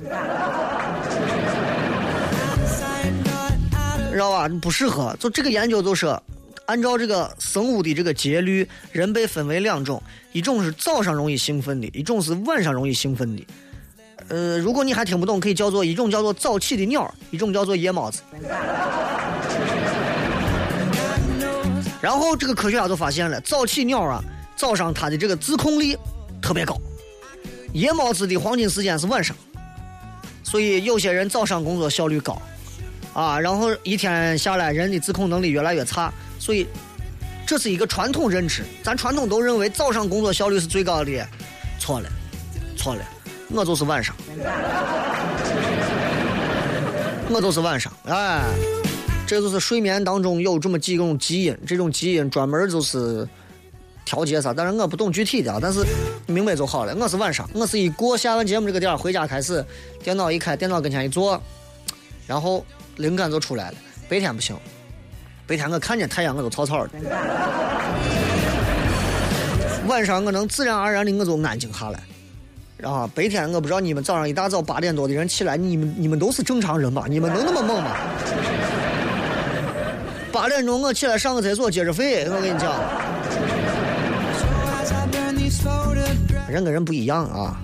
[4.13, 4.49] 知道吧？
[4.61, 5.17] 不适合。
[5.21, 6.23] 就这个研究就说。
[6.65, 10.03] 按照这个生物的这个节律，人被分为两种，
[10.33, 13.47] 一种是早上容易兴奋的，一种是晚上容易兴奋的。
[14.29, 18.23] 呃，如果你还听不懂，可以叫做一种叫做早起的鸟，一种叫做夜猫子。
[22.01, 24.23] 然后这个科学家就发现了，早起鸟啊，
[24.57, 25.97] 早上它的这个自控力
[26.43, 26.77] 特别高，
[27.73, 29.37] 夜猫子的黄金时间是晚上，
[30.43, 32.41] 所以有些人早上工作效率高，
[33.13, 36.13] 啊，然后一天下来人的自控能力越来越差。
[36.39, 36.67] 所以，
[37.47, 38.63] 这是一个传统认知。
[38.83, 41.27] 咱传统都认为早上工作效率是最高的，
[41.81, 42.09] 错了，
[42.77, 43.03] 错了，
[43.49, 44.15] 我就是晚上，
[47.31, 47.93] 我就是晚上。
[48.05, 48.43] 哎，
[49.27, 53.27] 这就是睡眠当中有这么几种基因，这种基因专门就是
[54.05, 54.53] 调节啥。
[54.53, 55.85] 但是我不懂具体的啊，但是
[56.27, 56.95] 明白就好了。
[56.97, 59.65] 我是晚上，我是一过下完节目这个点回家开始，
[60.03, 61.41] 电脑一开，电脑跟前一坐，
[62.27, 62.65] 然后
[62.97, 63.77] 灵感就出来了。
[64.09, 64.57] 白天不行。
[65.47, 66.99] 白天我看见太阳我都草草的，
[69.87, 72.01] 晚上我能自然而然的我就安静下来。
[72.77, 77.07] 然后白天我不知道你们早上一大早八点多的人起来，你们你们都是正常人吧？
[77.09, 77.97] 你们能那么猛吗？
[80.31, 82.73] 八点钟我起来上个厕所接着睡，我跟你讲，
[86.51, 87.57] 人跟人不一样啊。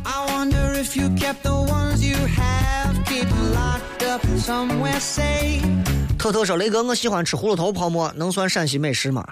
[6.19, 9.27] 特特说：“雷哥，我喜欢吃葫芦头泡馍，能算陕西美食吗？”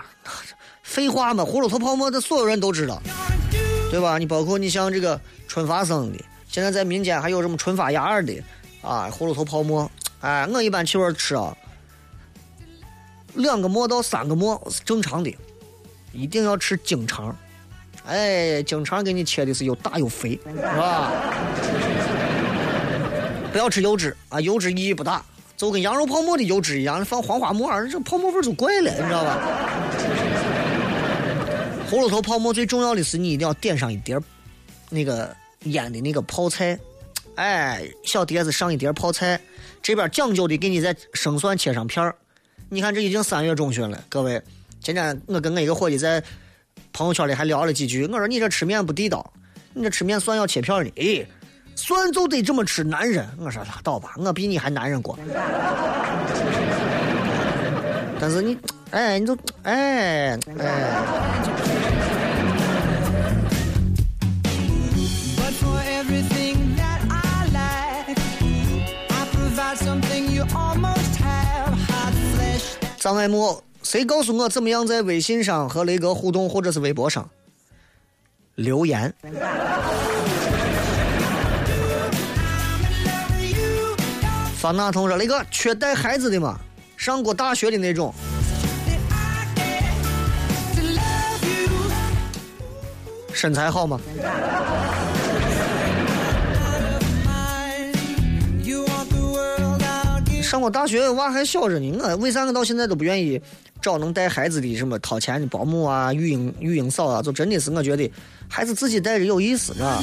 [0.82, 3.00] 废话嘛，葫芦头泡馍这所有人都知道，
[3.90, 4.18] 对吧？
[4.18, 8.32] 你包括你像这个春发生的，现在在民间还有什么春发芽儿的
[8.82, 9.90] 啊，葫芦头泡馍。
[10.20, 11.56] 哎，我一般去玩吃啊，
[13.34, 15.36] 两个馍到三个馍是正常的，
[16.12, 17.36] 一定要吃精肠。
[18.06, 21.10] 哎，精肠给你切的是又大又肥，是吧？
[23.52, 25.24] 不要吃油脂啊，油脂意义不大。
[25.56, 29.38] 就跟羊肉泡馍的油脂一样，放黄花馍，这泡馍味就怪了，你知道吧？
[31.90, 34.22] 葫芦头泡馍最重要的是你一定要点上一碟儿
[34.88, 35.34] 那个
[35.64, 36.78] 腌的那个泡菜，
[37.34, 39.40] 哎，小碟子上一碟儿泡菜，
[39.82, 42.14] 这边讲究的给你在生蒜切上片儿。
[42.68, 44.40] 你看这已经三月中旬了，各位，
[44.80, 46.22] 今天我跟我一个伙计在
[46.92, 49.32] 朋友圈里还聊了几句，我说你这吃面不地道，
[49.74, 51.26] 你这吃面蒜要切片儿的，哎，
[51.74, 53.28] 蒜就得这么吃，男人。
[53.40, 55.18] 我说拉倒吧，我比你还男人过。
[58.20, 58.56] 但是你，
[58.90, 61.40] 哎，你就，哎，哎。
[72.98, 77.28] 障碍木，谁告诉我怎么样在微信上和雷哥互动，或者是微博上
[78.56, 79.14] 留言？
[84.58, 86.58] 方大同说：“雷哥，缺带孩子的吗？
[86.96, 88.12] 上过大学的那种。
[93.32, 94.00] 身材好吗？
[100.42, 101.96] 上过大学，娃还小着呢。
[102.02, 103.40] 我为啥我到现在都不愿意
[103.80, 107.22] 找能带孩子的什么掏钱的保姆啊、育婴育婴嫂啊？
[107.22, 108.10] 就真的是我觉得
[108.48, 110.02] 孩子自己带着有意思，是吧？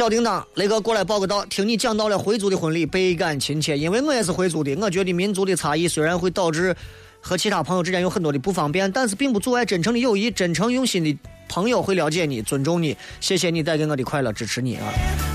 [0.00, 3.76] 小叮当，雷哥过来报个到，听你讲到了回族的婚礼，倍感亲切。
[3.76, 6.74] 因为我也是回族的，我觉得民族的差异虽然会导致
[7.20, 10.30] 和其他朋友之间有很多的不方便，但是并不阻碍真诚的友谊。
[10.30, 11.14] 真诚用心的
[11.50, 12.96] 朋友会了解你、尊重你。
[13.20, 14.90] 谢谢你带给我的快乐，支持你啊！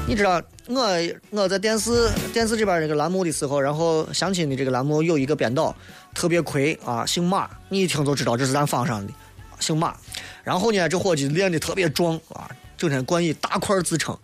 [0.08, 0.82] 你知道我
[1.30, 5.76] 我在电视电视这边这个栏目的时候，然后相亲的这个栏目有一个编导
[6.16, 9.14] 特别亏啊，姓马，你一听就知道这是咱坊上的，
[9.60, 9.96] 姓马。
[10.44, 14.18] 然后呢，这伙计练的特别壮啊，整天冠以大块自称。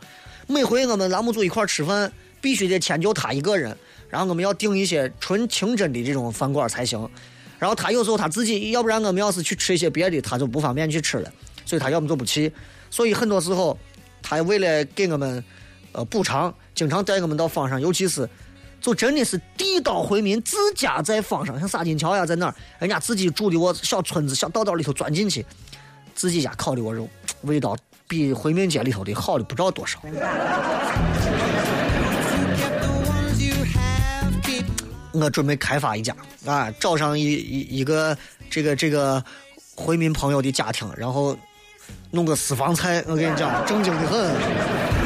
[0.51, 3.75] 每回我们栏目组一块儿吃饭，必须得迁就他一个人，
[4.09, 7.09] 然后我们要订一些纯清真的这种饭馆才行。
[7.57, 11.31] 然后他有时候他自己，要不然我们要是去吃一些别的，他就不方便去吃了，
[11.65, 12.51] 所以他要么就不去。
[12.89, 13.77] 所以很多时候，
[14.21, 15.43] 他为了给我们
[15.91, 18.27] 呃补偿，经常带我们到坊上，尤其是
[18.81, 25.45] 就真的是地道回民，自家在坊上，像沙金桥呀，在那儿，人家自己住的窝小村子、小道道里头钻进去，
[26.15, 27.07] 自己家烤的窝肉，
[27.43, 27.77] 味道
[28.11, 29.97] 比回民街里头的好的不知道多少。
[35.13, 36.13] 我准备开发一家
[36.45, 38.17] 啊，找上一一一个
[38.49, 39.23] 这个这个
[39.75, 41.37] 回民朋友的家庭，然后
[42.09, 45.00] 弄个私房菜，我跟你讲，正经的很。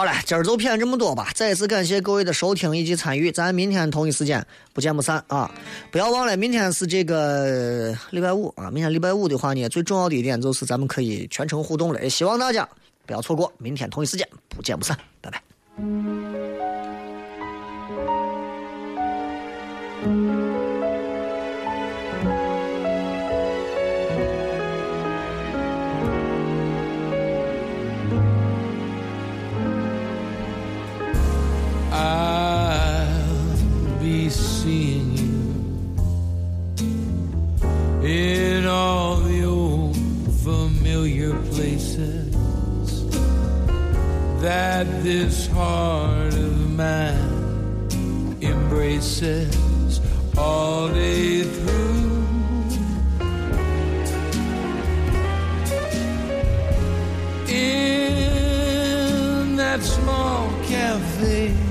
[0.00, 1.28] 好了，今儿就骗这么多吧。
[1.34, 4.42] 再次感谢各位的收听以及参与，咱明天同一时间
[4.72, 5.50] 不见不散啊！
[5.90, 8.70] 不要忘了，明天是这个礼拜五啊。
[8.70, 12.66] 明天礼拜五的话呢，最重要的一点就是咱们可以全程互动了，也希望大家
[13.04, 15.42] 不要错过明天同一时间不见不散，拜拜。
[32.00, 35.36] I'll be seeing you
[38.08, 39.96] in all the old
[40.42, 42.32] familiar places
[44.40, 50.00] that this heart of mine embraces
[50.38, 51.98] all day through.
[57.48, 57.96] In
[59.56, 61.69] that small cafe